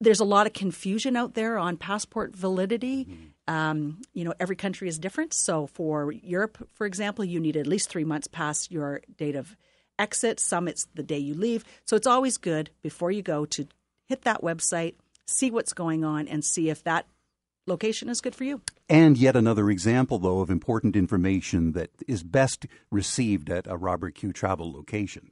there's 0.00 0.20
a 0.20 0.24
lot 0.24 0.46
of 0.46 0.52
confusion 0.52 1.16
out 1.16 1.34
there 1.34 1.58
on 1.58 1.76
passport 1.76 2.34
validity. 2.34 3.04
Mm-hmm. 3.04 3.54
Um, 3.54 4.00
you 4.12 4.24
know, 4.24 4.34
every 4.38 4.56
country 4.56 4.88
is 4.88 4.98
different. 4.98 5.32
So, 5.34 5.66
for 5.66 6.12
Europe, 6.12 6.68
for 6.74 6.86
example, 6.86 7.24
you 7.24 7.40
need 7.40 7.56
at 7.56 7.66
least 7.66 7.88
three 7.88 8.04
months 8.04 8.26
past 8.26 8.70
your 8.70 9.00
date 9.16 9.36
of 9.36 9.56
exit. 9.98 10.38
Some 10.38 10.68
it's 10.68 10.86
the 10.94 11.02
day 11.02 11.18
you 11.18 11.34
leave. 11.34 11.64
So, 11.84 11.96
it's 11.96 12.06
always 12.06 12.36
good 12.36 12.70
before 12.82 13.10
you 13.10 13.22
go 13.22 13.46
to 13.46 13.66
hit 14.06 14.22
that 14.22 14.42
website, 14.42 14.94
see 15.26 15.50
what's 15.50 15.72
going 15.72 16.04
on, 16.04 16.28
and 16.28 16.44
see 16.44 16.70
if 16.70 16.84
that 16.84 17.06
location 17.66 18.08
is 18.08 18.20
good 18.20 18.34
for 18.34 18.44
you. 18.44 18.60
And 18.88 19.16
yet 19.18 19.36
another 19.36 19.70
example, 19.70 20.18
though, 20.18 20.40
of 20.40 20.50
important 20.50 20.96
information 20.96 21.72
that 21.72 21.90
is 22.06 22.22
best 22.22 22.66
received 22.90 23.50
at 23.50 23.66
a 23.66 23.76
Robert 23.76 24.14
Q 24.14 24.32
travel 24.32 24.72
location. 24.72 25.30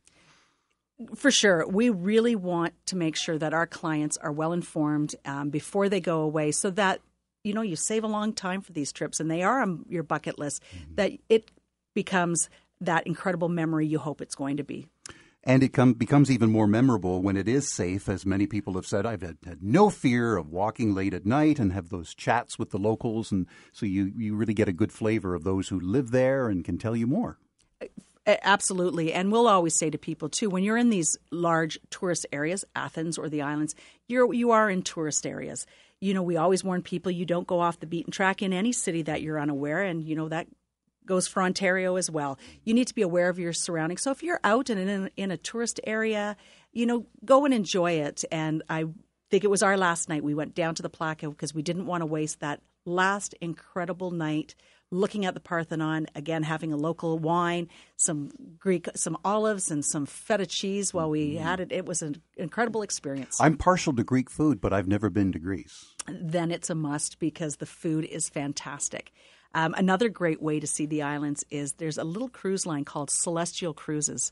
For 1.14 1.30
sure. 1.30 1.66
We 1.68 1.90
really 1.90 2.36
want 2.36 2.74
to 2.86 2.96
make 2.96 3.16
sure 3.16 3.36
that 3.38 3.52
our 3.52 3.66
clients 3.66 4.16
are 4.16 4.32
well 4.32 4.52
informed 4.52 5.14
um, 5.24 5.50
before 5.50 5.88
they 5.88 6.00
go 6.00 6.20
away 6.20 6.52
so 6.52 6.70
that, 6.70 7.00
you 7.44 7.52
know, 7.52 7.62
you 7.62 7.76
save 7.76 8.02
a 8.02 8.08
long 8.08 8.32
time 8.32 8.62
for 8.62 8.72
these 8.72 8.92
trips 8.92 9.20
and 9.20 9.30
they 9.30 9.42
are 9.42 9.60
on 9.60 9.84
your 9.88 10.02
bucket 10.02 10.38
list, 10.38 10.62
mm-hmm. 10.74 10.94
that 10.94 11.12
it 11.28 11.50
becomes 11.94 12.48
that 12.80 13.06
incredible 13.06 13.48
memory 13.48 13.86
you 13.86 13.98
hope 13.98 14.20
it's 14.20 14.34
going 14.34 14.56
to 14.56 14.64
be. 14.64 14.86
And 15.44 15.62
it 15.62 15.72
come, 15.72 15.92
becomes 15.92 16.28
even 16.28 16.50
more 16.50 16.66
memorable 16.66 17.22
when 17.22 17.36
it 17.36 17.46
is 17.46 17.72
safe, 17.72 18.08
as 18.08 18.26
many 18.26 18.46
people 18.46 18.74
have 18.74 18.86
said. 18.86 19.06
I've 19.06 19.22
had, 19.22 19.36
had, 19.46 19.62
no 19.62 19.90
fear 19.90 20.36
of 20.36 20.50
walking 20.50 20.92
late 20.92 21.14
at 21.14 21.24
night 21.24 21.60
and 21.60 21.72
have 21.72 21.90
those 21.90 22.14
chats 22.14 22.58
with 22.58 22.70
the 22.70 22.78
locals. 22.78 23.30
And 23.30 23.46
so 23.72 23.86
you, 23.86 24.12
you 24.16 24.34
really 24.34 24.54
get 24.54 24.66
a 24.66 24.72
good 24.72 24.90
flavor 24.90 25.34
of 25.34 25.44
those 25.44 25.68
who 25.68 25.78
live 25.78 26.10
there 26.10 26.48
and 26.48 26.64
can 26.64 26.78
tell 26.78 26.96
you 26.96 27.06
more. 27.06 27.38
Absolutely. 28.26 29.12
And 29.12 29.30
we'll 29.30 29.46
always 29.46 29.74
say 29.74 29.88
to 29.88 29.98
people 29.98 30.28
too, 30.28 30.50
when 30.50 30.64
you're 30.64 30.76
in 30.76 30.90
these 30.90 31.16
large 31.30 31.78
tourist 31.90 32.26
areas, 32.32 32.64
Athens 32.74 33.18
or 33.18 33.28
the 33.28 33.42
islands, 33.42 33.74
you're 34.08 34.32
you 34.34 34.50
are 34.50 34.68
in 34.68 34.82
tourist 34.82 35.26
areas. 35.26 35.64
You 36.00 36.12
know, 36.12 36.22
we 36.22 36.36
always 36.36 36.64
warn 36.64 36.82
people 36.82 37.12
you 37.12 37.24
don't 37.24 37.46
go 37.46 37.60
off 37.60 37.78
the 37.78 37.86
beaten 37.86 38.10
track 38.10 38.42
in 38.42 38.52
any 38.52 38.72
city 38.72 39.02
that 39.02 39.22
you're 39.22 39.40
unaware 39.40 39.82
and 39.82 40.02
you 40.02 40.16
know 40.16 40.28
that 40.28 40.48
goes 41.06 41.28
for 41.28 41.40
Ontario 41.40 41.94
as 41.94 42.10
well. 42.10 42.36
You 42.64 42.74
need 42.74 42.88
to 42.88 42.94
be 42.94 43.02
aware 43.02 43.28
of 43.28 43.38
your 43.38 43.52
surroundings. 43.52 44.02
So 44.02 44.10
if 44.10 44.24
you're 44.24 44.40
out 44.42 44.70
and 44.70 44.80
in, 44.80 45.10
in 45.16 45.30
a 45.30 45.36
tourist 45.36 45.78
area, 45.86 46.36
you 46.72 46.84
know, 46.84 47.06
go 47.24 47.44
and 47.44 47.54
enjoy 47.54 47.92
it. 47.92 48.24
And 48.32 48.64
I 48.68 48.86
think 49.30 49.44
it 49.44 49.50
was 49.50 49.62
our 49.62 49.76
last 49.76 50.08
night. 50.08 50.24
We 50.24 50.34
went 50.34 50.56
down 50.56 50.74
to 50.74 50.82
the 50.82 50.90
Plaka 50.90 51.30
because 51.30 51.54
we 51.54 51.62
didn't 51.62 51.86
want 51.86 52.02
to 52.02 52.06
waste 52.06 52.40
that 52.40 52.60
last 52.84 53.34
incredible 53.40 54.10
night 54.10 54.56
looking 54.90 55.24
at 55.24 55.34
the 55.34 55.40
Parthenon, 55.40 56.06
again 56.14 56.42
having 56.42 56.72
a 56.72 56.76
local 56.76 57.18
wine, 57.18 57.68
some 57.96 58.30
Greek, 58.58 58.88
some 58.94 59.18
olives, 59.24 59.70
and 59.70 59.84
some 59.84 60.06
feta 60.06 60.46
cheese 60.46 60.94
while 60.94 61.10
we 61.10 61.34
mm-hmm. 61.34 61.44
had 61.44 61.60
it. 61.60 61.72
It 61.72 61.86
was 61.86 62.02
an 62.02 62.22
incredible 62.36 62.82
experience. 62.82 63.40
I'm 63.40 63.56
partial 63.56 63.92
to 63.94 64.04
Greek 64.04 64.30
food, 64.30 64.60
but 64.60 64.72
I've 64.72 64.88
never 64.88 65.10
been 65.10 65.32
to 65.32 65.38
Greece. 65.38 65.86
Then 66.08 66.50
it's 66.50 66.70
a 66.70 66.74
must 66.74 67.18
because 67.18 67.56
the 67.56 67.66
food 67.66 68.04
is 68.04 68.28
fantastic. 68.28 69.12
Um, 69.54 69.74
another 69.74 70.08
great 70.08 70.42
way 70.42 70.60
to 70.60 70.66
see 70.66 70.86
the 70.86 71.02
islands 71.02 71.44
is 71.50 71.74
there's 71.74 71.98
a 71.98 72.04
little 72.04 72.28
cruise 72.28 72.66
line 72.66 72.84
called 72.84 73.08
Celestyal 73.08 73.74
Cruises, 73.74 74.30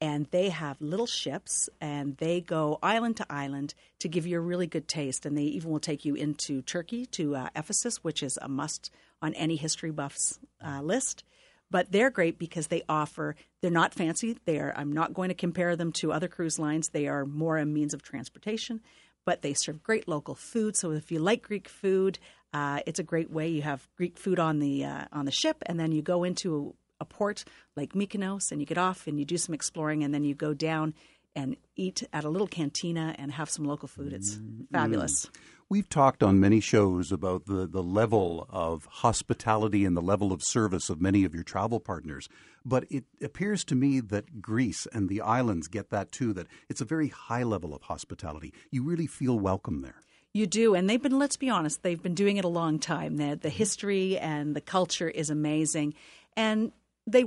and 0.00 0.26
they 0.32 0.48
have 0.48 0.80
little 0.80 1.06
ships 1.06 1.70
and 1.80 2.16
they 2.16 2.40
go 2.40 2.78
island 2.82 3.16
to 3.18 3.26
island 3.30 3.74
to 4.00 4.08
give 4.08 4.26
you 4.26 4.36
a 4.36 4.40
really 4.40 4.66
good 4.66 4.88
taste. 4.88 5.24
And 5.24 5.38
they 5.38 5.44
even 5.44 5.70
will 5.70 5.78
take 5.78 6.04
you 6.04 6.14
into 6.14 6.60
Turkey 6.60 7.06
to 7.06 7.36
uh, 7.36 7.48
Ephesus, 7.54 8.02
which 8.02 8.22
is 8.22 8.36
a 8.42 8.48
must 8.48 8.90
on 9.24 9.34
any 9.34 9.56
history 9.56 9.90
buffs 9.90 10.38
uh, 10.64 10.82
list. 10.82 11.24
But 11.70 11.90
they're 11.90 12.10
great 12.10 12.38
because 12.38 12.68
they 12.68 12.82
offer, 12.88 13.34
they're 13.60 13.70
not 13.70 13.94
fancy. 13.94 14.36
They're, 14.44 14.72
I'm 14.76 14.92
not 14.92 15.14
going 15.14 15.30
to 15.30 15.34
compare 15.34 15.74
them 15.76 15.92
to 15.92 16.12
other 16.12 16.28
cruise 16.28 16.58
lines. 16.58 16.90
They 16.90 17.08
are 17.08 17.24
more 17.24 17.56
a 17.56 17.64
means 17.64 17.94
of 17.94 18.02
transportation, 18.02 18.80
but 19.24 19.42
they 19.42 19.54
serve 19.54 19.82
great 19.82 20.06
local 20.06 20.34
food. 20.34 20.76
So 20.76 20.90
if 20.92 21.10
you 21.10 21.18
like 21.18 21.42
Greek 21.42 21.68
food, 21.68 22.18
uh, 22.52 22.80
it's 22.86 23.00
a 23.00 23.02
great 23.02 23.30
way. 23.30 23.48
You 23.48 23.62
have 23.62 23.88
Greek 23.96 24.18
food 24.18 24.38
on 24.38 24.60
the 24.60 24.84
uh, 24.84 25.06
on 25.10 25.24
the 25.24 25.32
ship, 25.32 25.56
and 25.66 25.80
then 25.80 25.90
you 25.90 26.02
go 26.02 26.22
into 26.22 26.74
a, 27.00 27.02
a, 27.02 27.04
port 27.04 27.44
like 27.74 27.94
Mykonos, 27.94 28.52
and 28.52 28.60
you 28.60 28.66
get 28.66 28.78
off 28.78 29.08
and 29.08 29.18
you 29.18 29.24
do 29.24 29.38
some 29.38 29.54
exploring, 29.54 30.04
and 30.04 30.14
then 30.14 30.22
you 30.22 30.36
go 30.36 30.54
down 30.54 30.94
and 31.36 31.56
eat 31.76 32.02
at 32.12 32.24
a 32.24 32.28
little 32.28 32.46
cantina 32.46 33.14
and 33.18 33.32
have 33.32 33.50
some 33.50 33.64
local 33.64 33.88
food. 33.88 34.12
It's 34.12 34.36
mm-hmm. 34.36 34.64
fabulous. 34.72 35.28
We've 35.68 35.88
talked 35.88 36.22
on 36.22 36.40
many 36.40 36.60
shows 36.60 37.10
about 37.10 37.46
the, 37.46 37.66
the 37.66 37.82
level 37.82 38.46
of 38.50 38.86
hospitality 38.86 39.84
and 39.84 39.96
the 39.96 40.02
level 40.02 40.30
of 40.30 40.42
service 40.42 40.90
of 40.90 41.00
many 41.00 41.24
of 41.24 41.34
your 41.34 41.42
travel 41.42 41.80
partners. 41.80 42.28
But 42.64 42.84
it 42.90 43.04
appears 43.22 43.64
to 43.64 43.74
me 43.74 44.00
that 44.00 44.42
Greece 44.42 44.86
and 44.92 45.08
the 45.08 45.20
islands 45.20 45.68
get 45.68 45.90
that 45.90 46.12
too, 46.12 46.32
that 46.34 46.46
it's 46.68 46.80
a 46.80 46.84
very 46.84 47.08
high 47.08 47.42
level 47.42 47.74
of 47.74 47.82
hospitality. 47.82 48.52
You 48.70 48.82
really 48.82 49.06
feel 49.06 49.38
welcome 49.38 49.80
there. 49.80 49.96
You 50.34 50.46
do, 50.46 50.74
and 50.74 50.90
they've 50.90 51.00
been. 51.00 51.16
Let's 51.16 51.36
be 51.36 51.48
honest, 51.48 51.84
they've 51.84 52.02
been 52.02 52.14
doing 52.14 52.38
it 52.38 52.44
a 52.44 52.48
long 52.48 52.80
time. 52.80 53.18
The, 53.18 53.36
the 53.36 53.48
mm-hmm. 53.48 53.56
history 53.56 54.18
and 54.18 54.56
the 54.56 54.60
culture 54.60 55.08
is 55.08 55.30
amazing, 55.30 55.94
and 56.36 56.72
they 57.06 57.24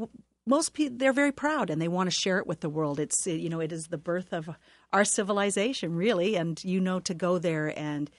most 0.48 0.74
people 0.74 0.98
they're 0.98 1.14
very 1.14 1.32
proud 1.32 1.70
and 1.70 1.82
they 1.82 1.88
want 1.88 2.08
to 2.10 2.16
share 2.16 2.40
it 2.40 2.48
with 2.48 2.62
the 2.62 2.70
world. 2.70 3.00
It's 3.00 3.28
you 3.28 3.50
know 3.50 3.60
it 3.60 3.72
is 3.72 3.88
the 3.88 3.98
birth 3.98 4.34
of 4.34 4.50
our 4.94 5.06
civilization, 5.06 5.96
really, 5.96 6.36
and 6.36 6.64
you 6.64 6.80
know 6.80 7.00
to 7.02 7.14
go 7.14 7.38
there 7.38 7.78
and 7.78 8.10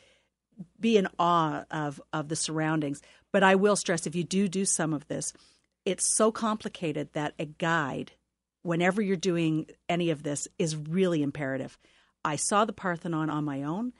be 0.79 0.97
in 0.97 1.09
awe 1.19 1.65
of 1.71 2.01
of 2.13 2.29
the 2.29 2.37
surroundings. 2.37 3.01
But 3.33 3.43
I 3.43 3.55
will 3.55 3.77
stress, 3.77 4.07
if 4.07 4.15
you 4.15 4.25
do 4.25 4.49
do 4.49 4.65
some 4.65 4.93
of 4.93 5.07
this, 5.09 5.33
it's 5.85 6.15
so 6.17 6.31
complicated 6.31 7.13
that 7.13 7.35
a 7.39 7.47
guide, 7.47 8.13
whenever 8.63 9.03
you're 9.03 9.17
doing 9.17 9.67
any 9.89 10.11
of 10.11 10.23
this, 10.23 10.49
is 10.59 10.77
really 10.77 11.23
imperative. 11.23 11.79
I 12.25 12.37
saw 12.37 12.65
the 12.65 12.73
Parthenon 12.73 13.31
on 13.31 13.45
my 13.45 13.63
own. 13.63 13.93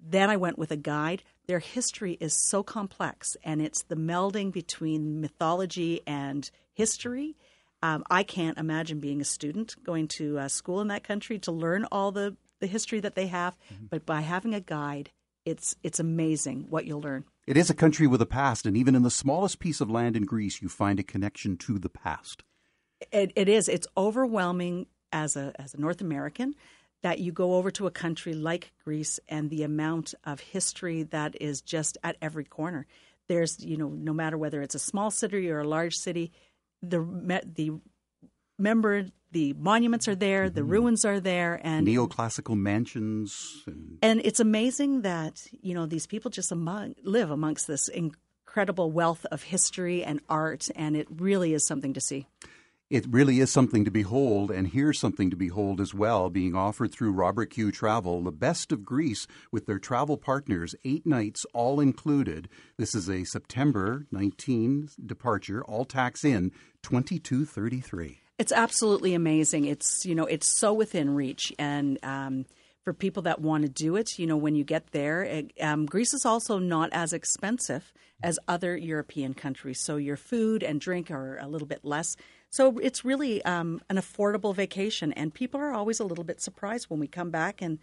Then 0.00 0.28
I 0.28 0.36
went 0.36 0.58
with 0.58 0.70
a 0.70 0.76
guide. 0.76 1.22
Their 1.46 1.60
history 1.60 2.18
is 2.20 2.36
so 2.48 2.62
complex, 2.62 3.36
and 3.42 3.62
it's 3.62 3.82
the 3.84 3.96
melding 3.96 4.52
between 4.52 5.20
mythology 5.20 6.02
and 6.06 6.50
history. 6.74 7.36
Um, 7.84 8.02
I 8.10 8.22
can't 8.22 8.56
imagine 8.56 8.98
being 8.98 9.20
a 9.20 9.26
student 9.26 9.76
going 9.84 10.08
to 10.08 10.38
uh, 10.38 10.48
school 10.48 10.80
in 10.80 10.88
that 10.88 11.04
country 11.04 11.38
to 11.40 11.52
learn 11.52 11.84
all 11.92 12.12
the, 12.12 12.34
the 12.60 12.66
history 12.66 12.98
that 13.00 13.14
they 13.14 13.26
have. 13.26 13.58
Mm-hmm. 13.70 13.86
But 13.90 14.06
by 14.06 14.22
having 14.22 14.54
a 14.54 14.60
guide, 14.60 15.10
it's 15.44 15.76
it's 15.82 16.00
amazing 16.00 16.68
what 16.70 16.86
you'll 16.86 17.02
learn. 17.02 17.24
It 17.46 17.58
is 17.58 17.68
a 17.68 17.74
country 17.74 18.06
with 18.06 18.22
a 18.22 18.26
past, 18.26 18.64
and 18.64 18.74
even 18.74 18.94
in 18.94 19.02
the 19.02 19.10
smallest 19.10 19.58
piece 19.58 19.82
of 19.82 19.90
land 19.90 20.16
in 20.16 20.24
Greece, 20.24 20.62
you 20.62 20.70
find 20.70 20.98
a 20.98 21.02
connection 21.02 21.58
to 21.58 21.78
the 21.78 21.90
past. 21.90 22.42
It, 23.12 23.32
it 23.36 23.50
is. 23.50 23.68
It's 23.68 23.86
overwhelming 23.98 24.86
as 25.12 25.36
a 25.36 25.52
as 25.56 25.74
a 25.74 25.80
North 25.80 26.00
American 26.00 26.54
that 27.02 27.18
you 27.18 27.32
go 27.32 27.56
over 27.56 27.70
to 27.72 27.86
a 27.86 27.90
country 27.90 28.32
like 28.32 28.72
Greece 28.82 29.20
and 29.28 29.50
the 29.50 29.62
amount 29.62 30.14
of 30.24 30.40
history 30.40 31.02
that 31.02 31.36
is 31.38 31.60
just 31.60 31.98
at 32.02 32.16
every 32.22 32.44
corner. 32.44 32.86
There's, 33.28 33.62
you 33.62 33.76
know, 33.76 33.88
no 33.88 34.14
matter 34.14 34.38
whether 34.38 34.62
it's 34.62 34.74
a 34.74 34.78
small 34.78 35.10
city 35.10 35.50
or 35.50 35.60
a 35.60 35.68
large 35.68 35.96
city, 35.96 36.32
the 36.90 37.42
the 37.54 37.72
member 38.58 39.06
the 39.32 39.52
monuments 39.54 40.06
are 40.06 40.14
there, 40.14 40.48
the 40.48 40.60
mm-hmm. 40.60 40.70
ruins 40.70 41.04
are 41.04 41.20
there, 41.20 41.60
and 41.64 41.86
neoclassical 41.86 42.56
mansions. 42.56 43.62
And, 43.66 43.98
and 44.00 44.20
it's 44.24 44.40
amazing 44.40 45.02
that 45.02 45.46
you 45.60 45.74
know 45.74 45.86
these 45.86 46.06
people 46.06 46.30
just 46.30 46.52
among, 46.52 46.94
live 47.02 47.30
amongst 47.30 47.66
this 47.66 47.88
incredible 47.88 48.90
wealth 48.90 49.26
of 49.32 49.42
history 49.42 50.04
and 50.04 50.20
art, 50.28 50.68
and 50.76 50.96
it 50.96 51.08
really 51.10 51.52
is 51.52 51.66
something 51.66 51.92
to 51.94 52.00
see 52.00 52.26
it 52.90 53.06
really 53.08 53.40
is 53.40 53.50
something 53.50 53.84
to 53.84 53.90
behold, 53.90 54.50
and 54.50 54.68
here's 54.68 55.00
something 55.00 55.30
to 55.30 55.36
behold 55.36 55.80
as 55.80 55.94
well, 55.94 56.28
being 56.28 56.54
offered 56.54 56.92
through 56.92 57.12
Robert 57.12 57.46
Q 57.46 57.72
Travel, 57.72 58.22
the 58.22 58.30
best 58.30 58.72
of 58.72 58.84
Greece 58.84 59.26
with 59.50 59.66
their 59.66 59.78
travel 59.78 60.16
partners, 60.16 60.74
eight 60.84 61.06
nights, 61.06 61.46
all 61.54 61.80
included. 61.80 62.48
This 62.76 62.94
is 62.94 63.08
a 63.08 63.24
September 63.24 64.06
19 64.12 64.90
departure, 65.06 65.64
all 65.64 65.84
tax 65.84 66.24
in, 66.24 66.50
2233. 66.82 68.20
It's 68.38 68.52
absolutely 68.52 69.14
amazing. 69.14 69.64
It's 69.64 70.04
you 70.04 70.14
know 70.14 70.26
it's 70.26 70.46
so 70.46 70.72
within 70.72 71.14
reach, 71.14 71.52
and 71.58 71.98
um, 72.02 72.44
for 72.82 72.92
people 72.92 73.22
that 73.22 73.40
want 73.40 73.62
to 73.62 73.68
do 73.68 73.96
it, 73.96 74.18
you 74.18 74.26
know 74.26 74.36
when 74.36 74.54
you 74.54 74.64
get 74.64 74.90
there, 74.90 75.22
it, 75.22 75.52
um, 75.60 75.86
Greece 75.86 76.12
is 76.12 76.26
also 76.26 76.58
not 76.58 76.90
as 76.92 77.12
expensive 77.12 77.92
as 78.22 78.38
other 78.48 78.76
European 78.76 79.34
countries. 79.34 79.80
So 79.80 79.96
your 79.96 80.16
food 80.16 80.62
and 80.62 80.80
drink 80.80 81.10
are 81.10 81.38
a 81.38 81.46
little 81.46 81.66
bit 81.66 81.84
less. 81.84 82.16
So 82.54 82.78
it's 82.78 83.04
really 83.04 83.44
um, 83.44 83.80
an 83.90 83.96
affordable 83.96 84.54
vacation, 84.54 85.12
and 85.14 85.34
people 85.34 85.60
are 85.60 85.72
always 85.72 85.98
a 85.98 86.04
little 86.04 86.22
bit 86.22 86.40
surprised 86.40 86.88
when 86.88 87.00
we 87.00 87.08
come 87.08 87.32
back 87.32 87.60
and 87.60 87.80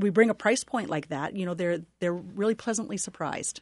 we 0.00 0.10
bring 0.10 0.30
a 0.30 0.34
price 0.34 0.64
point 0.64 0.90
like 0.90 1.10
that. 1.10 1.36
You 1.36 1.46
know, 1.46 1.54
they're 1.54 1.82
they're 2.00 2.12
really 2.12 2.56
pleasantly 2.56 2.96
surprised. 2.96 3.60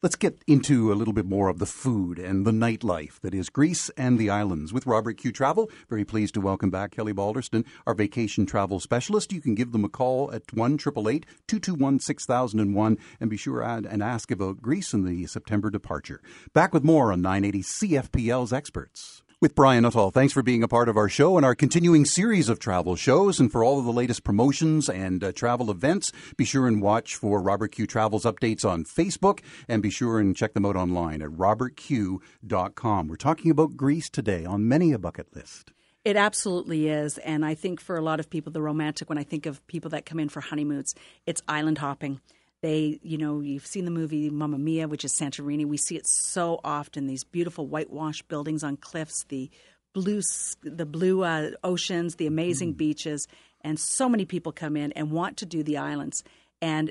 Let's 0.00 0.14
get 0.14 0.40
into 0.46 0.92
a 0.92 0.94
little 0.94 1.12
bit 1.12 1.26
more 1.26 1.48
of 1.48 1.58
the 1.58 1.66
food 1.66 2.20
and 2.20 2.46
the 2.46 2.52
nightlife 2.52 3.18
that 3.18 3.34
is 3.34 3.48
Greece 3.48 3.90
and 3.96 4.16
the 4.16 4.30
islands 4.30 4.72
with 4.72 4.86
Robert 4.86 5.16
Q 5.16 5.32
Travel. 5.32 5.68
Very 5.90 6.04
pleased 6.04 6.34
to 6.34 6.40
welcome 6.40 6.70
back 6.70 6.92
Kelly 6.92 7.12
Balderston, 7.12 7.64
our 7.84 7.94
vacation 7.94 8.46
travel 8.46 8.78
specialist. 8.78 9.32
You 9.32 9.40
can 9.40 9.56
give 9.56 9.72
them 9.72 9.84
a 9.84 9.88
call 9.88 10.32
at 10.32 10.52
1 10.54 10.78
221 10.78 11.98
6001 11.98 12.98
and 13.18 13.28
be 13.28 13.36
sure 13.36 13.62
and 13.62 14.04
ask 14.04 14.30
about 14.30 14.62
Greece 14.62 14.94
and 14.94 15.04
the 15.04 15.26
September 15.26 15.68
departure. 15.68 16.20
Back 16.52 16.72
with 16.72 16.84
more 16.84 17.12
on 17.12 17.22
980 17.22 17.62
CFPL's 17.64 18.52
experts 18.52 19.24
with 19.40 19.54
Brian 19.54 19.84
Nuttall. 19.84 20.10
Thanks 20.10 20.32
for 20.32 20.42
being 20.42 20.62
a 20.62 20.68
part 20.68 20.88
of 20.88 20.96
our 20.96 21.08
show 21.08 21.36
and 21.36 21.46
our 21.46 21.54
continuing 21.54 22.04
series 22.04 22.48
of 22.48 22.58
travel 22.58 22.96
shows. 22.96 23.38
And 23.38 23.52
for 23.52 23.62
all 23.62 23.78
of 23.78 23.84
the 23.84 23.92
latest 23.92 24.24
promotions 24.24 24.88
and 24.88 25.22
uh, 25.22 25.32
travel 25.32 25.70
events, 25.70 26.10
be 26.36 26.44
sure 26.44 26.66
and 26.66 26.82
watch 26.82 27.14
for 27.14 27.40
Robert 27.40 27.72
Q 27.72 27.86
Travels 27.86 28.24
updates 28.24 28.64
on 28.64 28.84
Facebook 28.84 29.40
and 29.68 29.82
be 29.82 29.90
sure 29.90 30.18
and 30.18 30.36
check 30.36 30.54
them 30.54 30.66
out 30.66 30.76
online 30.76 31.22
at 31.22 31.30
robertq.com. 31.30 33.08
We're 33.08 33.16
talking 33.16 33.50
about 33.50 33.76
Greece 33.76 34.10
today 34.10 34.44
on 34.44 34.66
many 34.66 34.92
a 34.92 34.98
bucket 34.98 35.34
list. 35.34 35.72
It 36.04 36.16
absolutely 36.16 36.88
is. 36.88 37.18
And 37.18 37.44
I 37.44 37.54
think 37.54 37.80
for 37.80 37.96
a 37.96 38.02
lot 38.02 38.20
of 38.20 38.30
people, 38.30 38.50
the 38.50 38.62
romantic, 38.62 39.08
when 39.08 39.18
I 39.18 39.24
think 39.24 39.46
of 39.46 39.64
people 39.66 39.90
that 39.90 40.06
come 40.06 40.18
in 40.18 40.28
for 40.28 40.40
honeymoons, 40.40 40.94
it's 41.26 41.42
island 41.46 41.78
hopping. 41.78 42.20
They, 42.60 42.98
you 43.02 43.18
know, 43.18 43.40
you've 43.40 43.66
seen 43.66 43.84
the 43.84 43.90
movie 43.90 44.30
Mamma 44.30 44.58
Mia, 44.58 44.88
which 44.88 45.04
is 45.04 45.12
Santorini. 45.12 45.64
We 45.64 45.76
see 45.76 45.96
it 45.96 46.06
so 46.06 46.60
often. 46.64 47.06
These 47.06 47.24
beautiful 47.24 47.66
whitewashed 47.66 48.26
buildings 48.28 48.64
on 48.64 48.76
cliffs, 48.76 49.24
the 49.28 49.50
blue, 49.94 50.22
the 50.62 50.86
blue 50.86 51.22
uh, 51.22 51.50
oceans, 51.62 52.16
the 52.16 52.26
amazing 52.26 52.74
mm. 52.74 52.78
beaches, 52.78 53.28
and 53.60 53.78
so 53.78 54.08
many 54.08 54.24
people 54.24 54.52
come 54.52 54.76
in 54.76 54.92
and 54.92 55.10
want 55.10 55.36
to 55.38 55.46
do 55.46 55.62
the 55.62 55.78
islands. 55.78 56.24
And 56.60 56.90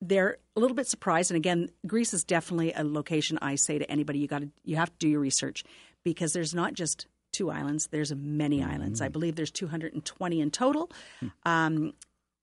they're 0.00 0.38
a 0.56 0.60
little 0.60 0.76
bit 0.76 0.86
surprised. 0.86 1.30
And 1.30 1.36
again, 1.36 1.70
Greece 1.86 2.14
is 2.14 2.24
definitely 2.24 2.72
a 2.72 2.84
location 2.84 3.38
I 3.40 3.56
say 3.56 3.78
to 3.78 3.90
anybody 3.90 4.18
you 4.18 4.28
got 4.28 4.42
to 4.42 4.50
you 4.64 4.76
have 4.76 4.90
to 4.90 4.98
do 4.98 5.08
your 5.08 5.20
research 5.20 5.64
because 6.04 6.32
there's 6.32 6.54
not 6.54 6.74
just 6.74 7.06
two 7.32 7.50
islands. 7.50 7.88
There's 7.88 8.14
many 8.14 8.60
mm-hmm. 8.60 8.70
islands. 8.70 9.00
I 9.00 9.08
believe 9.08 9.34
there's 9.34 9.50
220 9.50 10.40
in 10.40 10.50
total, 10.50 10.90
mm. 11.22 11.32
um, 11.44 11.94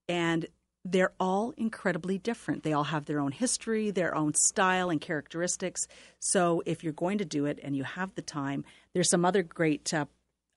and 0.10 0.46
they're 0.84 1.14
all 1.20 1.54
incredibly 1.58 2.18
different. 2.18 2.64
They 2.64 2.74
all 2.74 2.86
have 2.86 3.06
their 3.06 3.20
own 3.20 3.32
history, 3.32 3.92
their 3.92 4.16
own 4.16 4.34
style 4.34 4.90
and 4.90 5.00
characteristics. 5.00 5.88
So 6.20 6.64
if 6.66 6.84
you're 6.84 6.94
going 6.94 7.20
to 7.20 7.26
do 7.26 7.46
it 7.46 7.60
and 7.62 7.76
you 7.76 7.84
have 7.84 8.16
the 8.16 8.22
time, 8.22 8.66
there's 8.94 9.10
some 9.10 9.24
other 9.24 9.44
great 9.44 9.94
uh, 9.94 10.06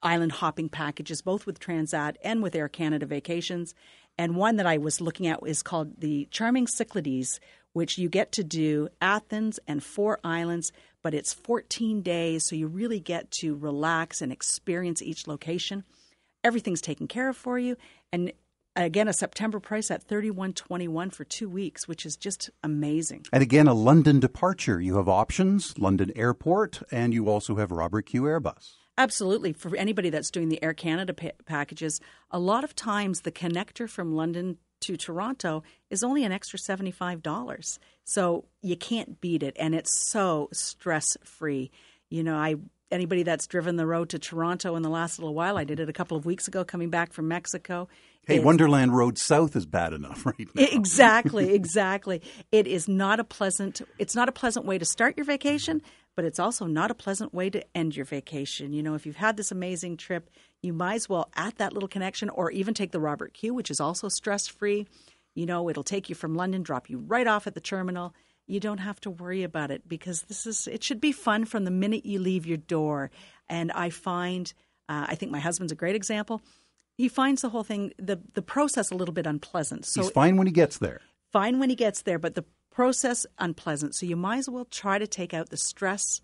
island 0.03 0.33
hopping 0.33 0.69
packages, 0.69 1.23
both 1.23 1.47
with 1.47 1.61
Transat 1.61 2.17
and 2.23 2.43
with 2.43 2.55
Air 2.55 2.69
Canada 2.69 3.07
Vacations. 3.07 3.75
And 4.17 4.37
one 4.37 4.57
that 4.57 4.67
I 4.67 4.79
was 4.79 5.01
looking 5.01 5.27
at 5.27 5.41
is 5.47 5.63
called 5.63 6.01
the 6.01 6.29
Charming 6.31 6.67
Cyclades, 6.67 7.41
which 7.73 7.99
you 7.99 8.09
get 8.09 8.33
to 8.33 8.45
do 8.45 8.89
Athens 9.01 9.59
and 9.67 9.83
four 9.83 10.21
islands, 10.23 10.73
but 11.03 11.15
it's 11.15 11.35
14 11.35 12.01
days, 12.03 12.45
so 12.47 12.55
you 12.55 12.69
really 12.69 13.01
get 13.01 13.31
to 13.33 13.57
relax 13.57 14.23
and 14.23 14.31
experience 14.31 15.03
each 15.03 15.27
location. 15.27 15.85
Everything's 16.45 16.81
taken 16.81 17.09
care 17.09 17.29
of 17.29 17.37
for 17.37 17.59
you, 17.59 17.77
and 18.13 18.33
again 18.77 19.09
a 19.09 19.13
September 19.13 19.61
price 19.61 19.91
at 19.91 20.07
31.21 20.07 21.13
for 21.13 21.25
2 21.25 21.49
weeks 21.49 21.87
which 21.87 22.05
is 22.05 22.17
just 22.17 22.51
amazing. 22.63 23.25
And 23.33 23.43
again 23.43 23.67
a 23.67 23.75
London 23.75 24.21
departure 24.21 24.81
you 24.81 24.97
have 24.97 25.09
options 25.09 25.79
London 25.79 26.13
Airport 26.17 26.83
and 26.91 27.15
you 27.15 27.29
also 27.29 27.57
have 27.57 27.71
Robert 27.71 28.07
Q 28.07 28.23
Airbus. 28.23 28.75
Absolutely 28.97 29.53
for 29.53 29.77
anybody 29.77 30.11
that's 30.11 30.31
doing 30.31 30.49
the 30.49 30.63
Air 30.63 30.75
Canada 30.75 31.15
pa- 31.15 31.31
packages 31.47 32.01
a 32.31 32.39
lot 32.39 32.65
of 32.65 32.75
times 32.75 33.21
the 33.21 33.33
connector 33.33 33.89
from 33.89 34.15
London 34.15 34.59
to 34.85 34.97
Toronto 34.97 35.63
is 35.89 36.05
only 36.05 36.25
an 36.25 36.33
extra 36.33 36.59
$75. 36.59 37.79
So 38.05 38.45
you 38.61 38.77
can't 38.77 39.21
beat 39.21 39.43
it 39.43 39.57
and 39.59 39.75
it's 39.75 40.11
so 40.11 40.49
stress 40.53 41.17
free. 41.25 41.71
You 42.11 42.23
know, 42.23 42.37
I 42.37 42.57
anybody 42.91 43.23
that's 43.23 43.47
driven 43.47 43.77
the 43.77 43.87
road 43.87 44.11
to 44.11 44.19
Toronto 44.19 44.77
in 44.77 44.83
the 44.83 44.91
last 44.91 45.19
little 45.19 45.35
while, 45.35 45.57
I 45.57 45.65
did 45.65 45.81
it 45.81 45.89
a 45.89 45.93
couple 45.93 46.17
of 46.17 46.27
weeks 46.27 46.47
ago 46.49 46.65
coming 46.65 46.91
back 46.91 47.13
from 47.13 47.29
Mexico. 47.29 47.89
Hey, 48.27 48.41
Wonderland 48.41 48.97
Road 48.97 49.19
South 49.19 49.55
is 49.57 49.67
bad 49.67 49.93
enough 49.93 50.25
right 50.27 50.49
now. 50.55 50.65
Exactly, 50.65 51.55
exactly. 51.55 52.23
it 52.53 52.67
is 52.67 52.89
not 52.89 53.21
a 53.21 53.25
pleasant 53.25 53.83
it's 53.99 54.15
not 54.15 54.29
a 54.29 54.33
pleasant 54.33 54.67
way 54.67 54.79
to 54.79 54.85
start 54.85 55.17
your 55.17 55.27
vacation, 55.27 55.83
but 56.17 56.25
it's 56.25 56.39
also 56.39 56.67
not 56.67 56.91
a 56.91 56.95
pleasant 56.95 57.35
way 57.35 57.51
to 57.51 57.63
end 57.77 57.97
your 57.97 58.07
vacation. 58.07 58.73
You 58.73 58.83
know, 58.83 58.95
if 58.95 59.07
you've 59.07 59.17
had 59.17 59.37
this 59.37 59.51
amazing 59.53 59.97
trip, 59.97 60.31
you 60.63 60.73
might 60.73 60.95
as 60.95 61.09
well 61.09 61.31
add 61.35 61.57
that 61.57 61.73
little 61.73 61.89
connection 61.89 62.31
or 62.31 62.51
even 62.51 62.75
take 62.75 62.93
the 62.93 63.01
Robert 63.01 63.35
Q, 63.35 63.53
which 63.55 63.71
is 63.71 63.81
also 63.81 64.09
stress-free. 64.09 64.87
You 65.35 65.47
know, 65.47 65.69
it'll 65.69 65.83
take 65.83 66.09
you 66.09 66.15
from 66.15 66.35
London, 66.35 66.63
drop 66.63 66.89
you 66.89 66.99
right 66.99 67.27
off 67.27 67.47
at 67.47 67.55
the 67.55 67.61
terminal. 67.61 68.15
You 68.47 68.61
don't 68.61 68.79
have 68.79 69.01
to 69.01 69.11
worry 69.11 69.43
about 69.43 69.71
it 69.71 69.89
because 69.89 70.23
this 70.23 70.47
is 70.47 70.67
it 70.67 70.85
should 70.85 71.01
be 71.01 71.13
fun 71.13 71.45
from 71.45 71.65
the 71.65 71.71
minute 71.71 72.07
you 72.07 72.21
leave 72.21 72.47
your 72.47 72.59
door. 72.59 73.11
And 73.49 73.73
I 73.73 73.91
find 73.91 74.53
uh, 74.89 75.07
I 75.09 75.15
think 75.15 75.33
my 75.33 75.41
husband's 75.41 75.73
a 75.73 75.77
great 75.77 75.97
example 75.97 76.41
he 76.97 77.09
finds 77.09 77.43
the 77.43 77.49
whole 77.49 77.65
thing 77.65 77.93
the 77.99 78.21
the 78.35 78.43
process 78.43 78.91
a 78.91 78.95
little 78.95 79.15
bit 79.15 79.27
unpleasant. 79.27 79.85
So 79.87 80.03
He's 80.03 80.11
fine 80.11 80.37
when 80.37 80.47
he 80.47 80.53
gets 80.53 80.79
there. 80.79 81.01
fine 81.33 81.59
when 81.59 81.71
he 81.71 81.77
gets 81.77 82.03
there, 82.03 82.19
but 82.19 82.35
the 82.35 82.45
process 82.71 83.27
unpleasant. 83.39 83.95
So 83.95 84.07
you 84.07 84.17
might 84.17 84.39
as 84.39 84.49
well 84.49 84.65
try 84.65 84.99
to 84.99 85.07
take 85.07 85.33
out 85.35 85.51
the 85.51 85.57
stress 85.57 86.21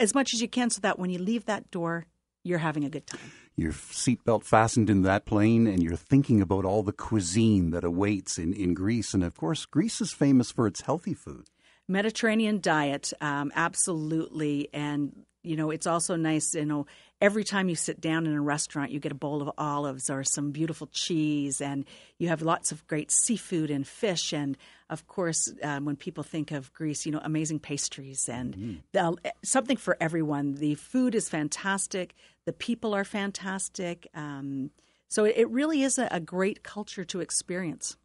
as 0.00 0.14
much 0.14 0.32
as 0.32 0.40
you 0.40 0.48
can, 0.48 0.70
so 0.70 0.80
that 0.82 0.98
when 0.98 1.10
you 1.10 1.18
leave 1.18 1.46
that 1.46 1.70
door, 1.72 2.06
you're 2.44 2.58
having 2.58 2.84
a 2.84 2.88
good 2.90 3.06
time. 3.06 3.32
Your 3.56 3.72
seatbelt 3.72 4.44
fastened 4.44 4.88
in 4.88 5.02
that 5.02 5.24
plane, 5.26 5.66
and 5.66 5.82
you're 5.82 5.96
thinking 5.96 6.40
about 6.40 6.64
all 6.64 6.84
the 6.84 6.92
cuisine 6.92 7.70
that 7.70 7.82
awaits 7.82 8.38
in, 8.38 8.52
in 8.52 8.74
Greece. 8.74 9.12
And 9.14 9.24
of 9.24 9.36
course, 9.36 9.66
Greece 9.66 10.00
is 10.00 10.12
famous 10.12 10.52
for 10.52 10.68
its 10.68 10.82
healthy 10.82 11.14
food. 11.14 11.48
Mediterranean 11.88 12.60
diet, 12.60 13.12
um, 13.20 13.50
absolutely, 13.56 14.68
and 14.72 15.24
you 15.42 15.56
know 15.56 15.70
it's 15.70 15.86
also 15.86 16.16
nice. 16.16 16.54
You 16.54 16.64
know, 16.64 16.86
every 17.20 17.44
time 17.44 17.68
you 17.68 17.74
sit 17.74 18.00
down 18.00 18.26
in 18.26 18.34
a 18.34 18.40
restaurant, 18.40 18.90
you 18.90 19.00
get 19.00 19.12
a 19.12 19.16
bowl 19.16 19.42
of 19.42 19.50
olives 19.58 20.10
or 20.10 20.24
some 20.24 20.50
beautiful 20.50 20.88
cheese, 20.88 21.60
and 21.60 21.84
you 22.18 22.28
have 22.28 22.42
lots 22.42 22.72
of 22.72 22.86
great 22.86 23.10
seafood 23.10 23.70
and 23.70 23.86
fish, 23.86 24.32
and 24.32 24.56
of 24.90 25.06
course, 25.06 25.52
um, 25.62 25.84
when 25.84 25.96
people 25.96 26.24
think 26.24 26.50
of 26.50 26.72
Greece, 26.72 27.04
you 27.04 27.12
know, 27.12 27.20
amazing 27.22 27.58
pastries 27.58 28.28
and 28.28 28.82
the- 28.92 29.32
something 29.44 29.76
for 29.76 29.96
everyone. 30.00 30.54
The 30.54 30.74
food 30.76 31.14
is 31.14 31.28
fantastic. 31.28 32.14
The 32.46 32.52
people 32.52 32.94
are 32.94 33.04
fantastic. 33.04 34.08
Um, 34.14 34.70
so 35.08 35.24
it, 35.24 35.34
it 35.36 35.50
really 35.50 35.82
is 35.82 35.98
a, 35.98 36.08
a 36.10 36.20
great 36.20 36.62
culture 36.62 37.04
to 37.04 37.20
experience. 37.20 37.96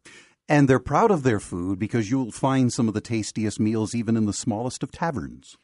And 0.48 0.68
they're 0.68 0.78
proud 0.78 1.10
of 1.10 1.22
their 1.22 1.40
food 1.40 1.78
because 1.78 2.10
you'll 2.10 2.30
find 2.30 2.70
some 2.70 2.88
of 2.88 2.94
the 2.94 3.00
tastiest 3.00 3.58
meals 3.58 3.94
even 3.94 4.16
in 4.16 4.26
the 4.26 4.32
smallest 4.32 4.82
of 4.82 4.92
taverns. 4.92 5.56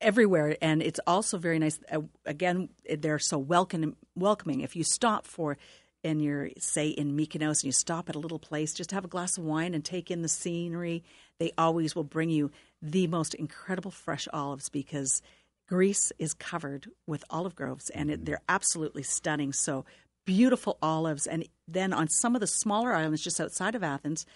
Everywhere 0.00 0.56
and 0.62 0.82
it's 0.82 1.00
also 1.06 1.38
very 1.38 1.58
nice 1.58 1.78
uh, 1.92 2.00
again 2.24 2.68
they're 2.98 3.18
so 3.18 3.38
welcome, 3.38 3.96
welcoming. 4.14 4.60
If 4.60 4.74
you 4.76 4.84
stop 4.84 5.26
for 5.26 5.58
and 6.02 6.22
you're 6.22 6.50
say 6.58 6.88
in 6.88 7.16
Mykonos 7.16 7.62
and 7.62 7.64
you 7.64 7.72
stop 7.72 8.08
at 8.08 8.16
a 8.16 8.18
little 8.20 8.38
place 8.38 8.72
just 8.72 8.92
have 8.92 9.04
a 9.04 9.08
glass 9.08 9.36
of 9.36 9.44
wine 9.44 9.74
and 9.74 9.84
take 9.84 10.10
in 10.10 10.22
the 10.22 10.28
scenery 10.28 11.04
they 11.38 11.52
always 11.58 11.94
will 11.94 12.04
bring 12.04 12.30
you 12.30 12.50
the 12.82 13.06
most 13.06 13.34
incredible 13.34 13.90
fresh 13.90 14.26
olives 14.32 14.68
because 14.68 15.22
Greece 15.70 16.12
is 16.18 16.34
covered 16.34 16.90
with 17.06 17.24
olive 17.30 17.54
groves 17.54 17.90
and 17.90 18.10
it, 18.10 18.24
they're 18.24 18.42
absolutely 18.48 19.04
stunning. 19.04 19.52
So 19.52 19.84
beautiful 20.26 20.78
olives 20.82 21.28
and 21.28 21.46
then 21.68 21.92
on 21.92 22.08
some 22.08 22.34
of 22.34 22.40
the 22.40 22.46
smaller 22.46 22.92
islands 22.92 23.22
just 23.22 23.40
outside 23.40 23.76
of 23.76 23.84
Athens 23.84 24.26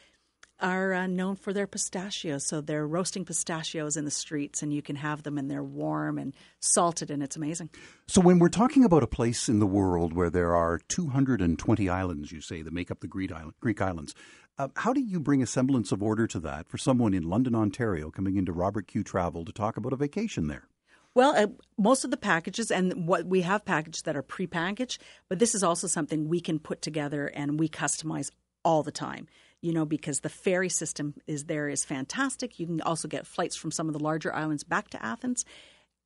are 0.61 0.95
uh, 0.95 1.07
known 1.07 1.37
for 1.37 1.53
their 1.53 1.67
pistachios. 1.67 2.47
So 2.47 2.61
they're 2.61 2.87
roasting 2.87 3.25
pistachios 3.25 3.97
in 3.97 4.05
the 4.05 4.11
streets, 4.11 4.63
and 4.63 4.73
you 4.73 4.83
can 4.83 4.97
have 4.97 5.23
them, 5.23 5.39
and 5.39 5.51
they're 5.51 5.65
warm 5.65 6.19
and 6.19 6.35
salted, 6.61 7.11
and 7.11 7.23
it's 7.23 7.37
amazing. 7.37 7.71
So, 8.07 8.21
when 8.21 8.39
we're 8.39 8.49
talking 8.49 8.85
about 8.85 9.03
a 9.03 9.09
place 9.09 9.49
in 9.49 9.59
the 9.59 9.67
world 9.67 10.13
where 10.13 10.31
there 10.31 10.55
are 10.55 10.79
220 10.89 11.89
islands, 11.89 12.33
you 12.33 12.41
say, 12.41 12.63
that 12.63 12.73
make 12.73 12.91
up 12.91 13.01
the 13.01 13.09
Greek, 13.09 13.33
island, 13.33 13.55
Greek 13.61 13.81
islands, 13.81 14.15
uh, 14.59 14.69
how 14.77 14.93
do 14.93 15.01
you 15.01 15.19
bring 15.19 15.43
a 15.43 15.47
semblance 15.47 15.91
of 15.91 16.03
order 16.03 16.27
to 16.29 16.39
that 16.41 16.69
for 16.69 16.79
someone 16.79 17.13
in 17.13 17.25
London, 17.25 17.55
Ontario, 17.55 18.11
coming 18.11 18.37
into 18.37 18.53
Robert 18.53 18.87
Q 18.87 19.03
Travel 19.03 19.45
to 19.45 19.53
talk 19.53 19.77
about 19.77 19.93
a 19.93 19.97
vacation 19.97 20.47
there? 20.47 20.69
Well, 21.15 21.35
uh, 21.37 21.47
most 21.79 22.05
of 22.05 22.11
the 22.11 22.17
packages 22.17 22.71
and 22.71 23.07
what 23.07 23.27
we 23.27 23.43
have 23.43 23.65
packages 23.65 24.03
that 24.03 24.17
are 24.17 24.23
pre-packaged, 24.23 25.01
but 25.29 25.39
this 25.39 25.55
is 25.55 25.63
also 25.63 25.87
something 25.87 26.29
we 26.29 26.41
can 26.41 26.59
put 26.59 26.83
together 26.83 27.27
and 27.27 27.59
we 27.59 27.69
customize 27.69 28.31
all 28.65 28.83
the 28.83 28.93
time. 28.93 29.29
You 29.65 29.73
know, 29.73 29.87
because 29.87 30.21
the 30.21 30.29
ferry 30.29 30.69
system 30.69 31.15
is 31.27 31.45
there 31.45 31.71
is 31.71 31.87
fantastic. 31.87 32.61
You 32.61 32.67
can 32.67 32.83
also 32.83 33.09
get 33.09 33.27
flights 33.27 33.57
from 33.57 33.71
some 33.71 33.89
of 33.89 33.95
the 33.95 34.05
larger 34.09 34.31
islands 34.35 34.63
back 34.63 34.91
to 34.91 35.03
Athens. 35.03 35.47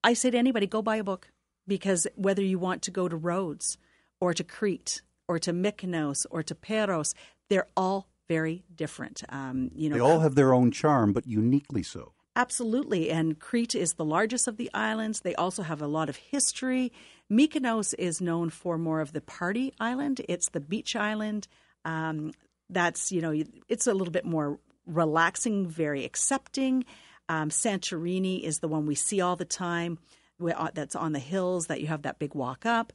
I 0.04 0.12
say 0.14 0.30
to 0.30 0.38
anybody, 0.38 0.68
go 0.68 0.80
buy 0.80 0.96
a 0.96 1.02
book 1.02 1.32
because 1.66 2.06
whether 2.14 2.40
you 2.40 2.56
want 2.60 2.82
to 2.82 2.92
go 2.92 3.08
to 3.08 3.16
Rhodes 3.16 3.76
or 4.20 4.32
to 4.32 4.44
Crete 4.44 5.02
or 5.26 5.40
to 5.40 5.52
Mykonos 5.52 6.24
or 6.30 6.44
to 6.44 6.54
Paros, 6.54 7.14
they're 7.50 7.66
all 7.76 8.06
very 8.28 8.62
different. 8.72 9.24
Um, 9.28 9.72
you 9.74 9.88
know, 9.88 9.96
They 9.96 10.00
all 10.00 10.20
have 10.20 10.36
their 10.36 10.54
own 10.54 10.70
charm, 10.70 11.12
but 11.12 11.26
uniquely 11.26 11.82
so. 11.82 12.12
Absolutely. 12.36 13.10
And 13.10 13.40
Crete 13.40 13.74
is 13.74 13.94
the 13.94 14.04
largest 14.04 14.46
of 14.46 14.56
the 14.56 14.70
islands. 14.72 15.22
They 15.22 15.34
also 15.34 15.64
have 15.64 15.82
a 15.82 15.88
lot 15.88 16.08
of 16.08 16.14
history. 16.14 16.92
Mykonos 17.28 17.92
is 17.98 18.20
known 18.20 18.50
for 18.50 18.78
more 18.78 19.00
of 19.00 19.12
the 19.12 19.20
party 19.20 19.74
island, 19.80 20.20
it's 20.28 20.48
the 20.50 20.60
beach 20.60 20.94
island. 20.94 21.48
Um, 21.84 22.32
that's, 22.70 23.12
you 23.12 23.20
know, 23.20 23.34
it's 23.68 23.86
a 23.86 23.94
little 23.94 24.12
bit 24.12 24.24
more 24.24 24.58
relaxing, 24.86 25.66
very 25.66 26.04
accepting. 26.04 26.84
Um, 27.28 27.50
Santorini 27.50 28.42
is 28.42 28.58
the 28.58 28.68
one 28.68 28.86
we 28.86 28.94
see 28.94 29.20
all 29.20 29.36
the 29.36 29.44
time 29.44 29.98
uh, 30.42 30.68
that's 30.74 30.96
on 30.96 31.12
the 31.12 31.18
hills 31.18 31.66
that 31.66 31.80
you 31.80 31.86
have 31.88 32.02
that 32.02 32.18
big 32.18 32.34
walk 32.34 32.64
up. 32.66 32.92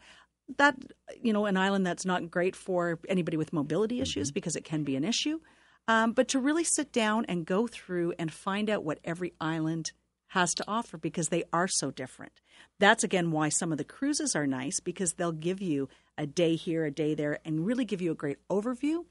That, 0.57 0.75
you 1.21 1.33
know, 1.33 1.45
an 1.45 1.57
island 1.57 1.85
that's 1.85 2.05
not 2.05 2.29
great 2.29 2.55
for 2.55 2.99
anybody 3.07 3.37
with 3.37 3.53
mobility 3.53 4.01
issues 4.01 4.31
because 4.31 4.55
it 4.55 4.65
can 4.65 4.83
be 4.83 4.95
an 4.95 5.03
issue. 5.03 5.39
Um, 5.87 6.13
but 6.13 6.29
to 6.29 6.39
really 6.39 6.63
sit 6.63 6.91
down 6.91 7.25
and 7.27 7.45
go 7.45 7.67
through 7.67 8.13
and 8.17 8.31
find 8.31 8.69
out 8.69 8.83
what 8.83 8.99
every 9.03 9.33
island 9.39 9.91
has 10.27 10.53
to 10.55 10.63
offer 10.67 10.97
because 10.97 11.29
they 11.29 11.43
are 11.53 11.67
so 11.67 11.91
different. 11.91 12.41
That's 12.79 13.03
again 13.03 13.31
why 13.31 13.49
some 13.49 13.71
of 13.71 13.77
the 13.77 13.83
cruises 13.83 14.35
are 14.35 14.47
nice 14.47 14.79
because 14.79 15.13
they'll 15.13 15.31
give 15.31 15.61
you 15.61 15.89
a 16.17 16.25
day 16.25 16.55
here, 16.55 16.85
a 16.85 16.91
day 16.91 17.13
there, 17.13 17.39
and 17.45 17.65
really 17.65 17.85
give 17.85 18.01
you 18.01 18.11
a 18.11 18.15
great 18.15 18.37
overview. 18.49 19.05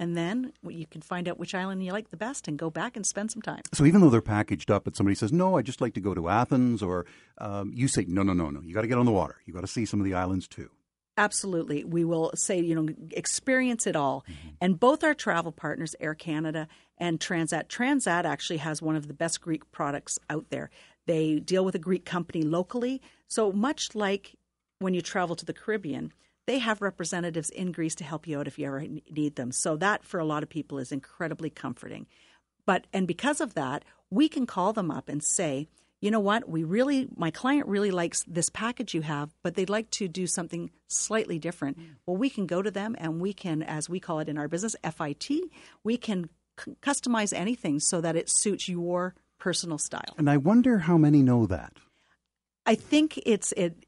And 0.00 0.16
then 0.16 0.52
you 0.66 0.86
can 0.86 1.02
find 1.02 1.28
out 1.28 1.38
which 1.38 1.54
island 1.54 1.84
you 1.84 1.92
like 1.92 2.10
the 2.10 2.16
best 2.16 2.46
and 2.46 2.56
go 2.56 2.70
back 2.70 2.96
and 2.96 3.04
spend 3.04 3.32
some 3.32 3.42
time. 3.42 3.62
So 3.72 3.84
even 3.84 4.00
though 4.00 4.10
they're 4.10 4.20
packaged 4.20 4.70
up, 4.70 4.84
but 4.84 4.96
somebody 4.96 5.16
says, 5.16 5.32
"No, 5.32 5.56
I 5.56 5.62
just 5.62 5.80
like 5.80 5.94
to 5.94 6.00
go 6.00 6.14
to 6.14 6.28
Athens," 6.28 6.82
or 6.82 7.04
um, 7.38 7.72
you 7.74 7.88
say, 7.88 8.04
"No, 8.06 8.22
no, 8.22 8.32
no, 8.32 8.50
no, 8.50 8.60
you 8.60 8.74
got 8.74 8.82
to 8.82 8.86
get 8.86 8.98
on 8.98 9.06
the 9.06 9.12
water. 9.12 9.36
You 9.44 9.52
got 9.52 9.62
to 9.62 9.66
see 9.66 9.84
some 9.84 10.00
of 10.00 10.04
the 10.04 10.14
islands 10.14 10.46
too." 10.46 10.70
Absolutely. 11.18 11.82
We 11.82 12.04
will 12.04 12.30
say, 12.36 12.60
you 12.60 12.76
know, 12.76 12.94
experience 13.10 13.88
it 13.88 13.96
all. 13.96 14.24
And 14.60 14.78
both 14.78 15.02
our 15.02 15.14
travel 15.14 15.50
partners, 15.50 15.96
Air 15.98 16.14
Canada 16.14 16.68
and 16.96 17.18
Transat, 17.18 17.66
Transat 17.66 18.24
actually 18.24 18.58
has 18.58 18.80
one 18.80 18.94
of 18.94 19.08
the 19.08 19.14
best 19.14 19.40
Greek 19.40 19.68
products 19.72 20.16
out 20.30 20.50
there. 20.50 20.70
They 21.06 21.40
deal 21.40 21.64
with 21.64 21.74
a 21.74 21.80
Greek 21.80 22.04
company 22.04 22.42
locally. 22.42 23.02
So 23.26 23.50
much 23.50 23.96
like 23.96 24.36
when 24.78 24.94
you 24.94 25.00
travel 25.00 25.34
to 25.34 25.44
the 25.44 25.52
Caribbean, 25.52 26.12
they 26.48 26.58
have 26.58 26.80
representatives 26.80 27.50
in 27.50 27.72
Greece 27.72 27.94
to 27.96 28.04
help 28.04 28.26
you 28.26 28.38
out 28.40 28.46
if 28.46 28.58
you 28.58 28.66
ever 28.66 28.82
need 29.10 29.36
them. 29.36 29.52
So 29.52 29.76
that 29.76 30.02
for 30.02 30.18
a 30.18 30.24
lot 30.24 30.42
of 30.42 30.48
people 30.48 30.78
is 30.78 30.90
incredibly 30.90 31.50
comforting. 31.50 32.06
But 32.64 32.86
and 32.90 33.06
because 33.06 33.42
of 33.42 33.52
that, 33.52 33.84
we 34.10 34.30
can 34.30 34.46
call 34.46 34.72
them 34.72 34.90
up 34.90 35.10
and 35.10 35.22
say, 35.22 35.68
you 36.00 36.10
know 36.10 36.20
what, 36.20 36.48
we 36.48 36.64
really 36.64 37.06
my 37.14 37.30
client 37.30 37.66
really 37.66 37.90
likes 37.90 38.24
this 38.26 38.48
package 38.48 38.94
you 38.94 39.02
have, 39.02 39.28
but 39.42 39.56
they'd 39.56 39.68
like 39.68 39.90
to 39.90 40.08
do 40.08 40.26
something 40.26 40.70
slightly 40.86 41.38
different. 41.38 41.78
Mm. 41.78 41.96
Well, 42.06 42.16
we 42.16 42.30
can 42.30 42.46
go 42.46 42.62
to 42.62 42.70
them 42.70 42.96
and 42.98 43.20
we 43.20 43.34
can 43.34 43.62
as 43.62 43.90
we 43.90 44.00
call 44.00 44.20
it 44.20 44.28
in 44.30 44.38
our 44.38 44.48
business 44.48 44.74
FIT, 44.82 45.28
we 45.84 45.98
can 45.98 46.30
c- 46.58 46.76
customize 46.80 47.34
anything 47.34 47.78
so 47.78 48.00
that 48.00 48.16
it 48.16 48.30
suits 48.30 48.70
your 48.70 49.14
personal 49.38 49.76
style. 49.76 50.14
And 50.16 50.30
I 50.30 50.38
wonder 50.38 50.78
how 50.78 50.96
many 50.96 51.22
know 51.22 51.44
that. 51.44 51.74
I 52.64 52.74
think 52.74 53.20
it's 53.26 53.52
it 53.52 53.84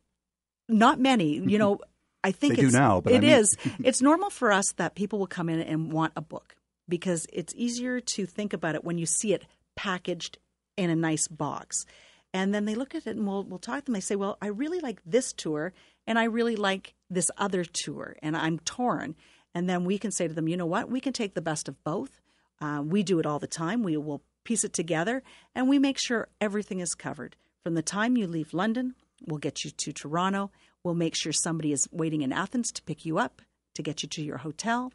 not 0.68 1.00
many, 1.00 1.38
you 1.38 1.58
know, 1.62 1.80
I 2.22 2.32
think 2.32 2.56
They 2.56 2.62
do 2.62 2.66
it's, 2.66 2.74
now, 2.74 3.00
but 3.00 3.14
I 3.14 3.20
mean- 3.20 3.30
is. 3.30 3.56
It's 3.84 4.02
normal 4.02 4.30
for 4.30 4.52
us 4.52 4.72
that 4.76 4.94
people 4.94 5.18
will 5.18 5.26
come 5.26 5.48
in 5.48 5.60
and 5.60 5.92
want 5.92 6.12
a 6.16 6.20
book 6.20 6.56
because 6.88 7.26
it's 7.32 7.54
easier 7.56 8.00
to 8.00 8.26
think 8.26 8.52
about 8.52 8.74
it 8.74 8.84
when 8.84 8.98
you 8.98 9.06
see 9.06 9.32
it 9.32 9.46
packaged 9.76 10.38
in 10.76 10.90
a 10.90 10.96
nice 10.96 11.28
box. 11.28 11.86
And 12.32 12.54
then 12.54 12.64
they 12.64 12.74
look 12.74 12.94
at 12.94 13.06
it 13.06 13.16
and 13.16 13.26
we'll, 13.26 13.44
we'll 13.44 13.58
talk 13.58 13.80
to 13.80 13.84
them. 13.86 13.94
They 13.94 14.00
say, 14.00 14.16
Well, 14.16 14.36
I 14.40 14.48
really 14.48 14.80
like 14.80 15.00
this 15.04 15.32
tour 15.32 15.72
and 16.06 16.18
I 16.18 16.24
really 16.24 16.56
like 16.56 16.94
this 17.08 17.30
other 17.38 17.64
tour 17.64 18.16
and 18.22 18.36
I'm 18.36 18.58
torn. 18.60 19.16
And 19.54 19.68
then 19.68 19.84
we 19.84 19.98
can 19.98 20.12
say 20.12 20.28
to 20.28 20.34
them, 20.34 20.48
You 20.48 20.56
know 20.56 20.66
what? 20.66 20.90
We 20.90 21.00
can 21.00 21.12
take 21.12 21.34
the 21.34 21.40
best 21.40 21.68
of 21.68 21.82
both. 21.84 22.20
Uh, 22.60 22.82
we 22.84 23.02
do 23.02 23.18
it 23.18 23.26
all 23.26 23.38
the 23.38 23.46
time. 23.46 23.82
We 23.82 23.96
will 23.96 24.22
piece 24.44 24.64
it 24.64 24.72
together 24.72 25.22
and 25.54 25.68
we 25.68 25.78
make 25.78 25.98
sure 25.98 26.28
everything 26.40 26.80
is 26.80 26.94
covered. 26.94 27.36
From 27.62 27.74
the 27.74 27.82
time 27.82 28.16
you 28.16 28.26
leave 28.26 28.54
London, 28.54 28.94
we'll 29.26 29.38
get 29.38 29.64
you 29.64 29.70
to 29.70 29.92
Toronto. 29.92 30.50
We'll 30.84 30.94
make 30.94 31.14
sure 31.14 31.32
somebody 31.32 31.72
is 31.72 31.88
waiting 31.92 32.22
in 32.22 32.32
Athens 32.32 32.72
to 32.72 32.82
pick 32.82 33.04
you 33.04 33.18
up, 33.18 33.42
to 33.74 33.82
get 33.82 34.02
you 34.02 34.08
to 34.10 34.22
your 34.22 34.38
hotel, 34.38 34.92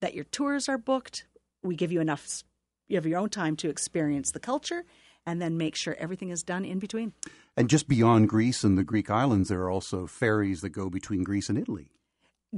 that 0.00 0.14
your 0.14 0.24
tours 0.24 0.68
are 0.68 0.78
booked. 0.78 1.26
We 1.62 1.76
give 1.76 1.92
you 1.92 2.00
enough, 2.00 2.42
you 2.88 2.96
have 2.96 3.06
your 3.06 3.18
own 3.18 3.28
time 3.28 3.56
to 3.56 3.68
experience 3.68 4.30
the 4.30 4.40
culture 4.40 4.84
and 5.26 5.40
then 5.40 5.58
make 5.58 5.76
sure 5.76 5.94
everything 5.98 6.30
is 6.30 6.42
done 6.42 6.64
in 6.64 6.78
between. 6.78 7.12
And 7.56 7.68
just 7.68 7.88
beyond 7.88 8.28
Greece 8.28 8.64
and 8.64 8.78
the 8.78 8.84
Greek 8.84 9.10
islands, 9.10 9.48
there 9.48 9.60
are 9.60 9.70
also 9.70 10.06
ferries 10.06 10.62
that 10.62 10.70
go 10.70 10.88
between 10.88 11.22
Greece 11.22 11.48
and 11.48 11.58
Italy. 11.58 11.90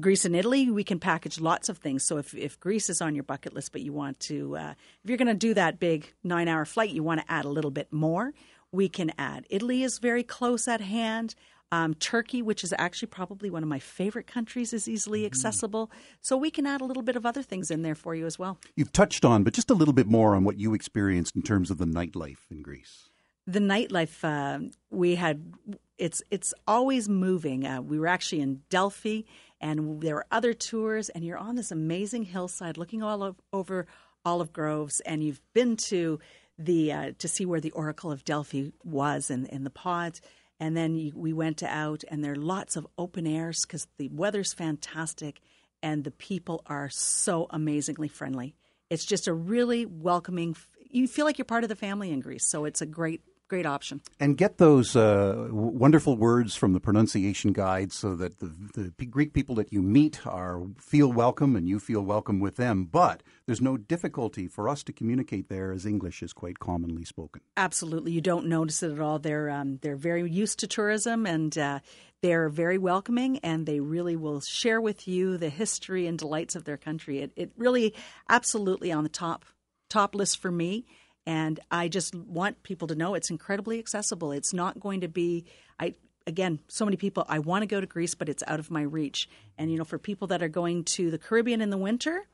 Greece 0.00 0.24
and 0.24 0.34
Italy, 0.34 0.70
we 0.70 0.84
can 0.84 0.98
package 0.98 1.38
lots 1.38 1.68
of 1.68 1.78
things. 1.78 2.04
So 2.04 2.16
if, 2.16 2.34
if 2.34 2.58
Greece 2.58 2.88
is 2.88 3.02
on 3.02 3.14
your 3.14 3.24
bucket 3.24 3.52
list, 3.52 3.72
but 3.72 3.82
you 3.82 3.92
want 3.92 4.20
to, 4.20 4.56
uh, 4.56 4.74
if 5.02 5.10
you're 5.10 5.18
going 5.18 5.28
to 5.28 5.34
do 5.34 5.52
that 5.54 5.78
big 5.78 6.14
nine 6.24 6.48
hour 6.48 6.64
flight, 6.64 6.90
you 6.90 7.02
want 7.02 7.20
to 7.20 7.30
add 7.30 7.44
a 7.44 7.50
little 7.50 7.70
bit 7.70 7.92
more, 7.92 8.32
we 8.70 8.88
can 8.88 9.12
add. 9.18 9.46
Italy 9.50 9.82
is 9.82 9.98
very 9.98 10.22
close 10.22 10.66
at 10.66 10.80
hand. 10.80 11.34
Um, 11.72 11.94
Turkey, 11.94 12.40
which 12.42 12.62
is 12.62 12.72
actually 12.78 13.08
probably 13.08 13.50
one 13.50 13.64
of 13.64 13.68
my 13.68 13.80
favorite 13.80 14.28
countries, 14.28 14.72
is 14.72 14.86
easily 14.86 15.24
accessible. 15.26 15.90
So 16.20 16.36
we 16.36 16.50
can 16.50 16.66
add 16.66 16.80
a 16.80 16.84
little 16.84 17.02
bit 17.02 17.16
of 17.16 17.24
other 17.26 17.42
things 17.42 17.70
in 17.70 17.82
there 17.82 17.96
for 17.96 18.14
you 18.14 18.26
as 18.26 18.38
well. 18.38 18.58
You've 18.76 18.92
touched 18.92 19.24
on, 19.24 19.42
but 19.42 19.54
just 19.54 19.70
a 19.70 19.74
little 19.74 19.94
bit 19.94 20.06
more 20.06 20.36
on 20.36 20.44
what 20.44 20.56
you 20.58 20.74
experienced 20.74 21.34
in 21.34 21.42
terms 21.42 21.70
of 21.70 21.78
the 21.78 21.86
nightlife 21.86 22.42
in 22.50 22.62
Greece. 22.62 23.08
the 23.46 23.58
nightlife 23.58 24.22
uh, 24.22 24.58
we 24.90 25.16
had 25.16 25.36
it's 25.98 26.22
it's 26.30 26.54
always 26.66 27.08
moving 27.08 27.66
uh, 27.66 27.80
we 27.80 27.98
were 27.98 28.06
actually 28.06 28.40
in 28.40 28.60
delphi 28.70 29.22
And 29.62 30.02
there 30.02 30.16
were 30.16 30.26
other 30.30 30.52
tours, 30.52 31.08
and 31.08 31.24
you're 31.24 31.38
on 31.38 31.54
this 31.54 31.70
amazing 31.70 32.24
hillside 32.24 32.76
looking 32.76 33.02
all 33.02 33.22
of, 33.22 33.36
over 33.52 33.86
olive 34.24 34.52
groves, 34.52 35.00
and 35.06 35.22
you've 35.22 35.40
been 35.54 35.76
to 35.76 36.18
the 36.58 36.92
uh, 36.92 37.12
to 37.18 37.28
see 37.28 37.46
where 37.46 37.60
the 37.60 37.70
Oracle 37.70 38.10
of 38.10 38.24
Delphi 38.24 38.70
was 38.84 39.30
in, 39.30 39.46
in 39.46 39.64
the 39.64 39.70
pods. 39.70 40.20
And 40.62 40.76
then 40.76 41.10
we 41.16 41.32
went 41.32 41.64
out, 41.64 42.04
and 42.06 42.22
there 42.22 42.34
are 42.34 42.36
lots 42.36 42.76
of 42.76 42.86
open 42.96 43.26
airs 43.26 43.62
because 43.66 43.88
the 43.98 44.08
weather's 44.10 44.52
fantastic, 44.52 45.40
and 45.82 46.04
the 46.04 46.12
people 46.12 46.62
are 46.66 46.88
so 46.88 47.48
amazingly 47.50 48.06
friendly. 48.06 48.54
It's 48.88 49.04
just 49.04 49.26
a 49.26 49.32
really 49.34 49.86
welcoming. 49.86 50.54
You 50.88 51.08
feel 51.08 51.24
like 51.24 51.36
you're 51.36 51.46
part 51.46 51.64
of 51.64 51.68
the 51.68 51.74
family 51.74 52.12
in 52.12 52.20
Greece, 52.20 52.46
so 52.48 52.64
it's 52.64 52.80
a 52.80 52.86
great 52.86 53.22
great 53.52 53.66
option. 53.66 54.00
And 54.18 54.38
get 54.38 54.56
those 54.56 54.96
uh, 54.96 55.48
wonderful 55.50 56.16
words 56.16 56.54
from 56.54 56.72
the 56.72 56.80
pronunciation 56.80 57.52
guide 57.52 57.92
so 57.92 58.16
that 58.16 58.38
the, 58.38 58.50
the 58.72 59.04
Greek 59.04 59.34
people 59.34 59.54
that 59.56 59.70
you 59.70 59.82
meet 59.82 60.26
are 60.26 60.62
feel 60.78 61.12
welcome 61.12 61.54
and 61.54 61.68
you 61.68 61.78
feel 61.78 62.00
welcome 62.00 62.40
with 62.40 62.56
them. 62.56 62.86
But 62.86 63.22
there's 63.44 63.60
no 63.60 63.76
difficulty 63.76 64.48
for 64.48 64.70
us 64.70 64.82
to 64.84 64.92
communicate 64.94 65.50
there 65.50 65.70
as 65.70 65.84
English 65.84 66.22
is 66.22 66.32
quite 66.32 66.60
commonly 66.60 67.04
spoken. 67.04 67.42
Absolutely, 67.58 68.12
you 68.12 68.22
don't 68.22 68.46
notice 68.46 68.82
it 68.82 68.90
at 68.90 69.00
all. 69.00 69.18
They're 69.18 69.50
um, 69.50 69.78
they're 69.82 69.96
very 69.96 70.30
used 70.30 70.58
to 70.60 70.66
tourism 70.66 71.26
and. 71.26 71.56
Uh, 71.56 71.80
they're 72.22 72.48
very 72.48 72.78
welcoming 72.78 73.40
and 73.40 73.66
they 73.66 73.80
really 73.80 74.14
will 74.14 74.40
share 74.40 74.80
with 74.80 75.08
you 75.08 75.36
the 75.36 75.48
history 75.48 76.06
and 76.06 76.16
delights 76.16 76.54
of 76.54 76.62
their 76.62 76.76
country. 76.76 77.18
It, 77.18 77.32
it 77.34 77.50
really 77.56 77.94
absolutely 78.28 78.92
on 78.92 79.02
the 79.02 79.08
top 79.08 79.44
top 79.90 80.14
list 80.14 80.40
for 80.40 80.52
me 80.52 80.86
and 81.26 81.60
I 81.70 81.88
just 81.88 82.14
want 82.14 82.62
people 82.62 82.88
to 82.88 82.94
know 82.94 83.14
it's 83.14 83.30
incredibly 83.30 83.78
accessible. 83.78 84.32
It's 84.32 84.52
not 84.52 84.80
going 84.80 85.02
to 85.02 85.08
be 85.08 85.44
I 85.78 85.94
again, 86.26 86.60
so 86.68 86.84
many 86.84 86.96
people 86.96 87.24
I 87.28 87.40
want 87.40 87.62
to 87.62 87.66
go 87.66 87.80
to 87.80 87.86
Greece 87.86 88.14
but 88.14 88.28
it's 88.28 88.42
out 88.46 88.60
of 88.60 88.70
my 88.70 88.82
reach. 88.82 89.28
And 89.58 89.70
you 89.70 89.78
know, 89.78 89.84
for 89.84 89.98
people 89.98 90.28
that 90.28 90.42
are 90.42 90.48
going 90.48 90.84
to 90.84 91.10
the 91.10 91.18
Caribbean 91.18 91.60
in 91.60 91.70
the 91.70 91.78
winter, 91.78 92.26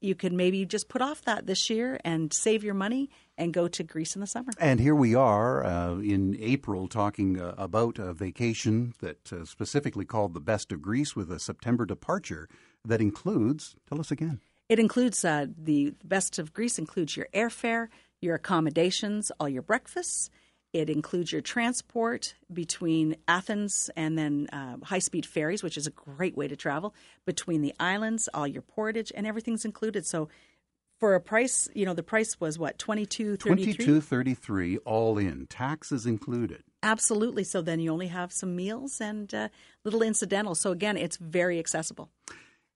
you 0.00 0.14
could 0.14 0.32
maybe 0.32 0.66
just 0.66 0.88
put 0.88 1.00
off 1.00 1.22
that 1.22 1.46
this 1.46 1.70
year 1.70 2.00
and 2.04 2.32
save 2.32 2.64
your 2.64 2.74
money 2.74 3.08
and 3.38 3.54
go 3.54 3.68
to 3.68 3.82
Greece 3.84 4.14
in 4.14 4.20
the 4.20 4.26
summer. 4.26 4.50
And 4.58 4.80
here 4.80 4.94
we 4.94 5.14
are 5.14 5.64
uh, 5.64 5.98
in 5.98 6.36
April 6.40 6.88
talking 6.88 7.40
uh, 7.40 7.54
about 7.56 7.98
a 7.98 8.12
vacation 8.12 8.94
that 9.00 9.32
uh, 9.32 9.44
specifically 9.44 10.04
called 10.04 10.34
the 10.34 10.40
Best 10.40 10.72
of 10.72 10.82
Greece 10.82 11.14
with 11.14 11.30
a 11.30 11.38
September 11.38 11.86
departure 11.86 12.48
that 12.84 13.00
includes, 13.00 13.76
tell 13.88 14.00
us 14.00 14.10
again. 14.10 14.40
It 14.68 14.78
includes 14.78 15.24
uh, 15.24 15.46
the 15.56 15.94
Best 16.04 16.38
of 16.38 16.52
Greece 16.52 16.78
includes 16.78 17.16
your 17.16 17.28
airfare, 17.34 17.88
your 18.20 18.34
accommodations, 18.34 19.32
all 19.38 19.48
your 19.48 19.62
breakfasts. 19.62 20.30
It 20.72 20.88
includes 20.88 21.32
your 21.32 21.40
transport 21.40 22.34
between 22.52 23.16
Athens 23.26 23.90
and 23.96 24.16
then 24.16 24.46
uh, 24.52 24.76
high 24.84 25.00
speed 25.00 25.26
ferries, 25.26 25.64
which 25.64 25.76
is 25.76 25.88
a 25.88 25.90
great 25.90 26.36
way 26.36 26.46
to 26.46 26.54
travel 26.54 26.94
between 27.26 27.60
the 27.60 27.74
islands, 27.80 28.28
all 28.32 28.46
your 28.46 28.62
portage, 28.62 29.10
and 29.14 29.26
everything's 29.26 29.64
included. 29.64 30.06
So 30.06 30.28
for 31.00 31.16
a 31.16 31.20
price, 31.20 31.68
you 31.74 31.86
know, 31.86 31.94
the 31.94 32.04
price 32.04 32.38
was 32.38 32.56
what, 32.56 32.78
twenty 32.78 33.04
two 33.04 33.36
thirty 33.36 33.64
three. 33.64 33.72
Twenty 33.72 33.84
two 33.84 34.00
thirty 34.00 34.34
three 34.34 34.76
all 34.78 35.18
in, 35.18 35.46
taxes 35.48 36.06
included. 36.06 36.62
Absolutely. 36.84 37.42
So 37.42 37.62
then 37.62 37.80
you 37.80 37.90
only 37.90 38.06
have 38.08 38.32
some 38.32 38.54
meals 38.54 39.00
and 39.00 39.34
uh, 39.34 39.48
little 39.84 40.02
incidental. 40.02 40.54
So 40.54 40.70
again, 40.70 40.96
it's 40.96 41.16
very 41.16 41.58
accessible. 41.58 42.10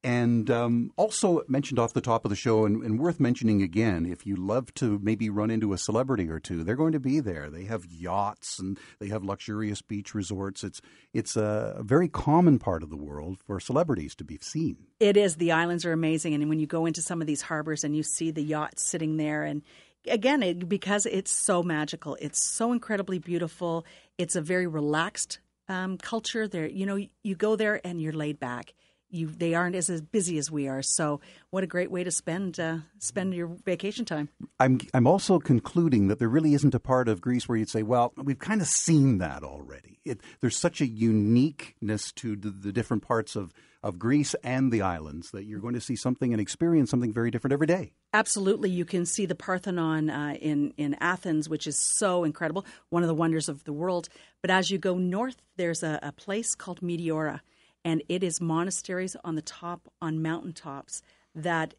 And 0.05 0.51
um, 0.51 0.93
also 0.97 1.43
mentioned 1.49 1.79
off 1.79 1.95
the 1.95 2.03
top 2.03 2.27
of 2.27 2.29
the 2.29 2.37
show, 2.37 2.67
and, 2.67 2.83
and, 2.83 3.01
worth 3.01 3.19
mentioning 3.19 3.63
again, 3.63 4.05
if 4.05 4.27
you 4.27 4.37
love 4.37 4.73
to 4.75 5.01
maybe 5.03 5.31
run 5.31 5.51
into 5.51 5.73
a 5.73 5.79
celebrity 5.79 6.29
or 6.29 6.39
two, 6.39 6.63
they're 6.63 6.77
going 6.77 6.93
to 6.93 7.01
be 7.01 7.21
there. 7.21 7.49
They 7.49 7.65
have 7.65 7.87
yachts 7.87 8.59
and 8.59 8.79
they 9.01 9.09
have 9.09 9.25
luxurious 9.25 9.81
beach 9.81 10.15
resorts. 10.15 10.63
It's 10.63 10.83
it's 11.15 11.37
a 11.37 11.81
very 11.83 12.11
common 12.11 12.59
part 12.59 12.83
of 12.83 12.91
the 12.91 12.99
world 12.99 13.39
for 13.47 13.59
celebrities 13.59 14.15
to 14.17 14.25
be 14.25 14.39
seen. 14.43 14.77
It 15.01 15.17
is. 15.17 15.37
The 15.37 15.53
islands 15.53 15.87
are 15.87 15.93
amazing, 15.93 16.35
and 16.35 16.51
when 16.51 16.61
you 16.61 16.67
go 16.67 16.85
into 16.85 17.01
some 17.01 17.23
of 17.23 17.27
these 17.27 17.41
harbors 17.41 17.83
and 17.83 17.97
you 17.97 18.03
see 18.03 18.31
the 18.31 18.43
yachts 18.43 18.83
sitting 18.83 19.17
there, 19.17 19.45
and 19.45 19.63
again, 20.07 20.43
it, 20.43 20.69
because 20.69 21.07
it's 21.07 21.31
so 21.31 21.63
magical, 21.63 22.19
it's 22.21 22.45
so 22.45 22.73
incredibly 22.73 23.19
beautiful. 23.19 23.87
It's 24.19 24.37
a 24.37 24.43
very 24.43 24.67
relaxed 24.67 25.39
um, 25.67 25.97
culture. 25.97 26.47
There, 26.47 26.69
you 26.69 26.85
know, 26.85 26.99
you 27.23 27.35
go 27.35 27.57
there 27.57 27.81
and 27.87 28.03
you're 28.03 28.13
laid 28.13 28.39
back 28.39 28.75
you 29.11 29.29
they 29.29 29.55
aren't 29.55 29.77
as, 29.77 29.89
as 29.89 30.01
busy 30.01 30.39
as 30.39 30.51
we 30.51 30.69
are. 30.69 30.83
So 30.83 31.21
what 31.51 31.65
a 31.65 31.67
great 31.67 31.91
way 31.91 32.05
to 32.05 32.11
spend 32.11 32.59
uh, 32.59 32.79
spend 32.99 33.35
your 33.35 33.49
vacation 33.65 34.05
time. 34.05 34.29
I'm 34.59 34.81
I'm 34.93 35.07
also 35.07 35.39
concluding 35.39 36.09
that 36.09 36.19
there 36.19 36.29
really 36.29 36.55
isn't 36.55 36.75
a 36.75 36.81
part 36.81 37.09
of 37.09 37.21
Greece 37.21 37.49
where 37.49 37.57
you'd 37.57 37.71
say, 37.71 37.83
well, 37.83 38.13
we've 38.17 38.39
kind 38.39 38.61
of 38.61 38.67
seen 38.67 39.19
that 39.19 39.43
already. 39.43 40.01
It, 40.05 40.21
there's 40.41 40.57
such 40.57 40.81
a 40.81 40.87
uniqueness 40.87 42.13
to 42.13 42.37
the, 42.37 42.51
the 42.51 42.73
different 42.73 43.03
parts 43.03 43.37
of 43.37 43.53
of 43.83 43.99
Greece 43.99 44.35
and 44.43 44.73
the 44.73 44.81
islands 44.81 45.31
that 45.33 45.45
you're 45.45 45.61
going 45.61 45.75
to 45.75 45.81
see 45.81 45.95
something 45.95 46.33
and 46.33 46.41
experience 46.41 46.91
something 46.91 47.13
very 47.13 47.31
different 47.31 47.53
every 47.53 47.67
day. 47.67 47.93
Absolutely, 48.15 48.71
you 48.71 48.87
can 48.87 49.05
see 49.05 49.27
the 49.27 49.35
Parthenon 49.35 50.09
uh, 50.09 50.35
in 50.41 50.73
in 50.77 50.97
Athens, 51.01 51.49
which 51.49 51.67
is 51.67 51.79
so 51.79 52.25
incredible, 52.25 52.65
one 52.89 53.03
of 53.03 53.09
the 53.09 53.15
wonders 53.15 53.49
of 53.49 53.65
the 53.65 53.73
world. 53.73 54.09
But 54.41 54.51
as 54.51 54.71
you 54.71 54.79
go 54.79 54.97
north, 54.97 55.37
there's 55.57 55.83
a, 55.83 56.01
a 56.03 56.13
place 56.13 56.55
called 56.55 56.81
Meteora 56.81 57.41
and 57.85 58.03
it 58.09 58.23
is 58.23 58.41
monasteries 58.41 59.17
on 59.25 59.35
the 59.35 59.43
top 59.43 59.89
on 60.01 60.23
mountaintops 60.23 61.03
that 61.35 61.75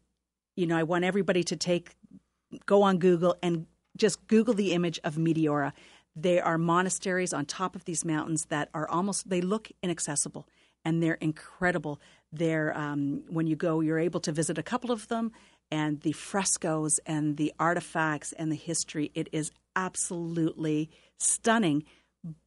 you 0.54 0.66
know 0.66 0.76
I 0.76 0.82
want 0.82 1.04
everybody 1.04 1.42
to 1.44 1.56
take 1.56 1.96
go 2.66 2.82
on 2.82 2.98
Google 2.98 3.36
and 3.42 3.66
just 3.96 4.26
Google 4.26 4.54
the 4.54 4.72
image 4.72 5.00
of 5.04 5.16
Meteora. 5.16 5.72
They 6.14 6.40
are 6.40 6.56
monasteries 6.56 7.32
on 7.32 7.44
top 7.44 7.76
of 7.76 7.84
these 7.84 8.04
mountains 8.04 8.46
that 8.46 8.68
are 8.72 8.88
almost 8.88 9.28
they 9.28 9.40
look 9.40 9.70
inaccessible 9.82 10.46
and 10.84 11.02
they're 11.02 11.14
incredible. 11.14 12.00
They're 12.32 12.76
um, 12.76 13.24
when 13.28 13.46
you 13.46 13.56
go, 13.56 13.80
you're 13.80 13.98
able 13.98 14.20
to 14.20 14.32
visit 14.32 14.56
a 14.56 14.62
couple 14.62 14.92
of 14.92 15.08
them, 15.08 15.32
and 15.70 16.00
the 16.02 16.12
frescoes 16.12 17.00
and 17.06 17.36
the 17.36 17.52
artifacts 17.58 18.32
and 18.32 18.50
the 18.52 18.56
history. 18.56 19.10
It 19.14 19.28
is 19.32 19.50
absolutely 19.74 20.90
stunning, 21.18 21.84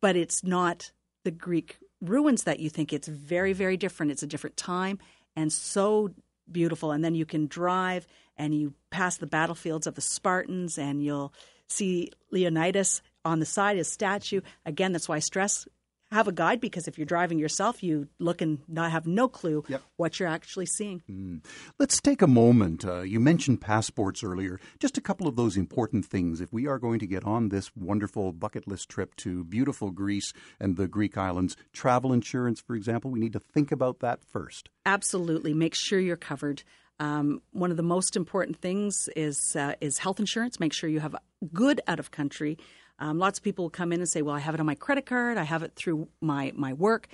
but 0.01 0.15
it's 0.15 0.43
not 0.43 0.91
the 1.25 1.31
Greek 1.31 1.77
ruins 2.01 2.43
that 2.43 2.59
you 2.59 2.69
think 2.69 2.93
it's 2.93 3.07
very, 3.07 3.53
very 3.53 3.77
different. 3.77 4.11
It's 4.11 4.23
a 4.23 4.27
different 4.27 4.57
time 4.57 4.99
and 5.35 5.51
so 5.51 6.09
beautiful. 6.51 6.91
And 6.91 7.03
then 7.03 7.15
you 7.15 7.25
can 7.25 7.47
drive 7.47 8.07
and 8.37 8.53
you 8.53 8.73
pass 8.89 9.17
the 9.17 9.27
battlefields 9.27 9.87
of 9.87 9.95
the 9.95 10.01
Spartans 10.01 10.77
and 10.77 11.03
you'll 11.03 11.33
see 11.67 12.11
Leonidas 12.31 13.01
on 13.25 13.39
the 13.39 13.45
side, 13.45 13.77
his 13.77 13.87
statue. 13.87 14.41
Again, 14.65 14.91
that's 14.91 15.09
why 15.09 15.17
I 15.17 15.19
stress 15.19 15.67
have 16.11 16.27
a 16.27 16.31
guide 16.31 16.59
because 16.59 16.87
if 16.87 16.97
you're 16.97 17.05
driving 17.05 17.39
yourself, 17.39 17.83
you 17.83 18.07
look 18.19 18.41
and 18.41 18.59
not 18.67 18.91
have 18.91 19.05
no 19.05 19.27
clue 19.27 19.63
yep. 19.67 19.81
what 19.97 20.19
you're 20.19 20.29
actually 20.29 20.65
seeing. 20.65 21.01
Mm. 21.09 21.43
Let's 21.77 22.01
take 22.01 22.21
a 22.21 22.27
moment. 22.27 22.83
Uh, 22.85 23.01
you 23.01 23.19
mentioned 23.19 23.61
passports 23.61 24.23
earlier. 24.23 24.59
Just 24.79 24.97
a 24.97 25.01
couple 25.01 25.27
of 25.27 25.35
those 25.35 25.57
important 25.57 26.05
things. 26.05 26.41
If 26.41 26.51
we 26.51 26.67
are 26.67 26.79
going 26.79 26.99
to 26.99 27.07
get 27.07 27.23
on 27.25 27.49
this 27.49 27.71
wonderful 27.75 28.31
bucket 28.31 28.67
list 28.67 28.89
trip 28.89 29.15
to 29.17 29.43
beautiful 29.43 29.91
Greece 29.91 30.33
and 30.59 30.77
the 30.77 30.87
Greek 30.87 31.17
islands, 31.17 31.55
travel 31.73 32.11
insurance, 32.11 32.59
for 32.59 32.75
example, 32.75 33.11
we 33.11 33.19
need 33.19 33.33
to 33.33 33.39
think 33.39 33.71
about 33.71 33.99
that 33.99 34.23
first. 34.23 34.69
Absolutely. 34.85 35.53
Make 35.53 35.75
sure 35.75 35.99
you're 35.99 36.15
covered. 36.17 36.63
Um, 36.99 37.41
one 37.51 37.71
of 37.71 37.77
the 37.77 37.83
most 37.83 38.17
important 38.17 38.57
things 38.57 39.07
is 39.15 39.55
uh, 39.55 39.73
is 39.79 39.99
health 39.99 40.19
insurance. 40.19 40.59
Make 40.59 40.73
sure 40.73 40.89
you 40.89 40.99
have 40.99 41.15
good 41.53 41.79
out 41.87 41.99
of 41.99 42.11
country 42.11 42.57
um, 42.99 43.17
lots 43.17 43.39
of 43.39 43.43
people 43.43 43.65
will 43.65 43.69
come 43.69 43.91
in 43.91 43.99
and 43.99 44.09
say, 44.09 44.21
"Well, 44.21 44.35
I 44.35 44.39
have 44.39 44.53
it 44.53 44.59
on 44.59 44.65
my 44.65 44.75
credit 44.75 45.05
card. 45.05 45.37
I 45.37 45.43
have 45.43 45.63
it 45.63 45.73
through 45.75 46.07
my 46.21 46.51
my 46.55 46.73
work." 46.73 47.07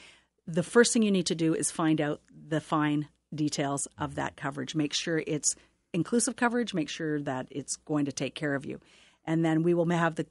The 0.48 0.63
first 0.63 0.93
thing 0.93 1.04
you 1.04 1.12
need 1.12 1.28
to 1.28 1.36
do 1.36 1.54
is 1.54 1.71
find 1.71 2.02
out 2.02 2.21
the 2.48 2.62
fine 2.62 3.08
details 3.34 3.88
of 3.98 4.15
that 4.15 4.36
coverage. 4.36 4.76
Make 4.76 4.93
sure 4.93 5.24
it's 5.26 5.56
inclusive 5.93 6.36
coverage. 6.36 6.74
Make 6.74 6.89
sure 6.89 7.21
that 7.21 7.48
it's 7.50 7.78
going 7.78 8.06
to 8.06 8.12
take 8.12 8.36
care 8.36 8.56
of 8.56 8.65
you, 8.65 8.80
and 9.26 9.45
then 9.45 9.63
we 9.63 9.74
will 9.74 9.89
have 9.89 10.15
the 10.15 10.28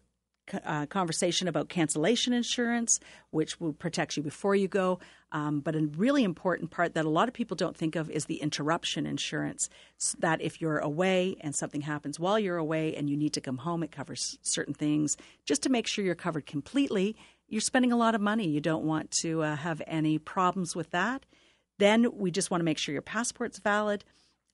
uh, 0.64 0.86
conversation 0.86 1.48
about 1.48 1.68
cancellation 1.68 2.32
insurance, 2.32 3.00
which 3.30 3.60
will 3.60 3.72
protect 3.72 4.16
you 4.16 4.22
before 4.22 4.54
you 4.54 4.68
go. 4.68 4.98
Um, 5.32 5.60
but 5.60 5.74
a 5.74 5.80
really 5.96 6.22
important 6.22 6.70
part 6.70 6.94
that 6.94 7.04
a 7.04 7.10
lot 7.10 7.28
of 7.28 7.34
people 7.34 7.56
don't 7.56 7.76
think 7.76 7.96
of 7.96 8.10
is 8.10 8.26
the 8.26 8.36
interruption 8.36 9.06
insurance. 9.06 9.68
So 9.98 10.16
that 10.20 10.40
if 10.40 10.60
you're 10.60 10.78
away 10.78 11.36
and 11.40 11.54
something 11.54 11.80
happens 11.80 12.20
while 12.20 12.38
you're 12.38 12.56
away 12.56 12.94
and 12.94 13.10
you 13.10 13.16
need 13.16 13.32
to 13.32 13.40
come 13.40 13.58
home, 13.58 13.82
it 13.82 13.90
covers 13.90 14.38
certain 14.42 14.74
things. 14.74 15.16
Just 15.44 15.62
to 15.62 15.70
make 15.70 15.86
sure 15.86 16.04
you're 16.04 16.14
covered 16.14 16.46
completely, 16.46 17.16
you're 17.48 17.60
spending 17.60 17.92
a 17.92 17.96
lot 17.96 18.14
of 18.14 18.20
money. 18.20 18.48
You 18.48 18.60
don't 18.60 18.84
want 18.84 19.10
to 19.22 19.42
uh, 19.42 19.56
have 19.56 19.82
any 19.86 20.18
problems 20.18 20.76
with 20.76 20.90
that. 20.90 21.26
Then 21.78 22.16
we 22.16 22.30
just 22.30 22.50
want 22.50 22.60
to 22.60 22.64
make 22.64 22.78
sure 22.78 22.92
your 22.92 23.02
passport's 23.02 23.58
valid. 23.58 24.04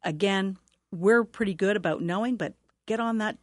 Again, 0.02 0.56
we're 0.90 1.24
pretty 1.24 1.54
good 1.54 1.76
about 1.76 2.02
knowing, 2.02 2.36
but 2.36 2.54
get 2.86 3.00
on 3.00 3.18
that 3.18 3.36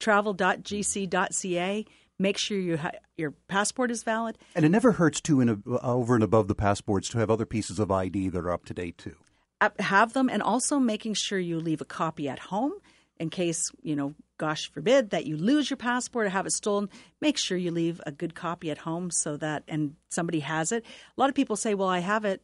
travel.gc.ca. 0.00 1.86
Make 2.18 2.36
sure 2.36 2.58
you 2.58 2.76
ha- 2.76 2.90
your 3.16 3.30
passport 3.48 3.90
is 3.90 4.02
valid. 4.02 4.36
And 4.54 4.64
it 4.64 4.68
never 4.70 4.92
hurts 4.92 5.20
to, 5.22 5.40
in 5.40 5.48
a, 5.48 5.78
over 5.78 6.14
and 6.14 6.24
above 6.24 6.48
the 6.48 6.54
passports, 6.54 7.08
to 7.10 7.18
have 7.18 7.30
other 7.30 7.46
pieces 7.46 7.78
of 7.78 7.90
ID 7.90 8.28
that 8.30 8.38
are 8.38 8.50
up 8.50 8.64
to 8.66 8.74
date 8.74 8.98
too. 8.98 9.16
Uh, 9.60 9.70
have 9.78 10.12
them, 10.12 10.28
and 10.28 10.42
also 10.42 10.78
making 10.78 11.14
sure 11.14 11.38
you 11.38 11.58
leave 11.60 11.80
a 11.80 11.86
copy 11.86 12.28
at 12.28 12.38
home 12.38 12.72
in 13.18 13.28
case 13.28 13.70
you 13.82 13.94
know, 13.94 14.14
gosh 14.38 14.70
forbid, 14.72 15.10
that 15.10 15.26
you 15.26 15.36
lose 15.36 15.68
your 15.68 15.76
passport 15.76 16.26
or 16.26 16.30
have 16.30 16.46
it 16.46 16.52
stolen. 16.52 16.88
Make 17.20 17.36
sure 17.36 17.56
you 17.56 17.70
leave 17.70 18.00
a 18.06 18.10
good 18.12 18.34
copy 18.34 18.70
at 18.70 18.78
home 18.78 19.10
so 19.10 19.36
that 19.36 19.62
and 19.68 19.94
somebody 20.08 20.40
has 20.40 20.72
it. 20.72 20.84
A 21.16 21.20
lot 21.20 21.28
of 21.28 21.34
people 21.34 21.56
say, 21.56 21.74
"Well, 21.74 21.88
I 21.88 21.98
have 22.00 22.24
it 22.24 22.42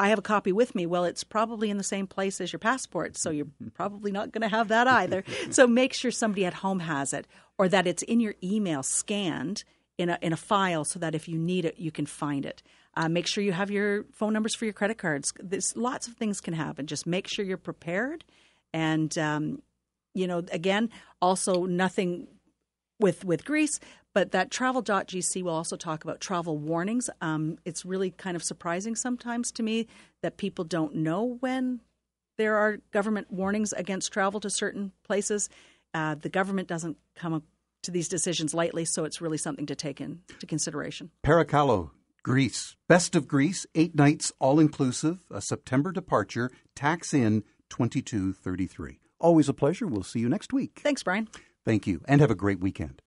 I 0.00 0.08
have 0.08 0.18
a 0.18 0.22
copy 0.22 0.50
with 0.50 0.74
me. 0.74 0.86
Well, 0.86 1.04
it's 1.04 1.22
probably 1.22 1.68
in 1.68 1.76
the 1.76 1.84
same 1.84 2.06
place 2.06 2.40
as 2.40 2.54
your 2.54 2.58
passport, 2.58 3.18
so 3.18 3.28
you're 3.28 3.48
probably 3.74 4.10
not 4.10 4.32
going 4.32 4.40
to 4.40 4.48
have 4.48 4.68
that 4.68 4.88
either. 4.88 5.24
so 5.50 5.66
make 5.66 5.92
sure 5.92 6.10
somebody 6.10 6.46
at 6.46 6.54
home 6.54 6.80
has 6.80 7.12
it, 7.12 7.26
or 7.58 7.68
that 7.68 7.86
it's 7.86 8.02
in 8.04 8.18
your 8.18 8.34
email 8.42 8.82
scanned 8.82 9.62
in 9.98 10.08
a 10.08 10.18
in 10.22 10.32
a 10.32 10.38
file, 10.38 10.86
so 10.86 10.98
that 10.98 11.14
if 11.14 11.28
you 11.28 11.36
need 11.36 11.66
it, 11.66 11.78
you 11.78 11.90
can 11.90 12.06
find 12.06 12.46
it. 12.46 12.62
Uh, 12.94 13.10
make 13.10 13.26
sure 13.26 13.44
you 13.44 13.52
have 13.52 13.70
your 13.70 14.04
phone 14.10 14.32
numbers 14.32 14.54
for 14.54 14.64
your 14.64 14.72
credit 14.72 14.96
cards. 14.96 15.34
There's 15.38 15.76
lots 15.76 16.08
of 16.08 16.14
things 16.14 16.40
can 16.40 16.54
happen. 16.54 16.86
Just 16.86 17.06
make 17.06 17.28
sure 17.28 17.44
you're 17.44 17.58
prepared, 17.58 18.24
and 18.72 19.16
um, 19.18 19.60
you 20.14 20.26
know, 20.26 20.42
again, 20.50 20.88
also 21.20 21.66
nothing 21.66 22.26
with 22.98 23.22
with 23.22 23.44
Greece, 23.44 23.78
but 24.14 24.32
that 24.32 24.50
travel.gc 24.50 25.42
will 25.42 25.54
also 25.54 25.76
talk 25.76 26.04
about 26.04 26.20
travel 26.20 26.58
warnings. 26.58 27.08
Um, 27.20 27.58
it's 27.64 27.84
really 27.84 28.10
kind 28.10 28.36
of 28.36 28.42
surprising 28.42 28.96
sometimes 28.96 29.52
to 29.52 29.62
me 29.62 29.86
that 30.22 30.36
people 30.36 30.64
don't 30.64 30.94
know 30.96 31.36
when 31.40 31.80
there 32.40 32.56
are 32.56 32.78
government 32.90 33.30
warnings 33.30 33.72
against 33.74 34.12
travel 34.12 34.40
to 34.40 34.48
certain 34.48 34.92
places. 35.04 35.48
Uh, 35.92 36.14
the 36.14 36.28
government 36.28 36.68
doesn't 36.68 36.96
come 37.14 37.42
to 37.82 37.90
these 37.90 38.08
decisions 38.08 38.54
lightly, 38.54 38.84
so 38.84 39.04
it's 39.04 39.20
really 39.20 39.38
something 39.38 39.66
to 39.66 39.74
take 39.74 40.00
into 40.00 40.46
consideration. 40.46 41.10
Parakallo, 41.22 41.90
Greece. 42.22 42.76
Best 42.88 43.14
of 43.14 43.28
Greece, 43.28 43.66
eight 43.74 43.94
nights 43.94 44.32
all 44.38 44.58
inclusive, 44.58 45.18
a 45.30 45.40
September 45.40 45.92
departure, 45.92 46.50
tax 46.74 47.12
in 47.12 47.42
2233. 47.68 49.00
Always 49.18 49.48
a 49.48 49.54
pleasure. 49.54 49.86
We'll 49.86 50.02
see 50.02 50.20
you 50.20 50.28
next 50.28 50.52
week. 50.52 50.80
Thanks, 50.82 51.02
Brian. 51.02 51.28
Thank 51.64 51.86
you, 51.86 52.00
and 52.08 52.20
have 52.20 52.30
a 52.30 52.34
great 52.34 52.60
weekend. 52.60 53.02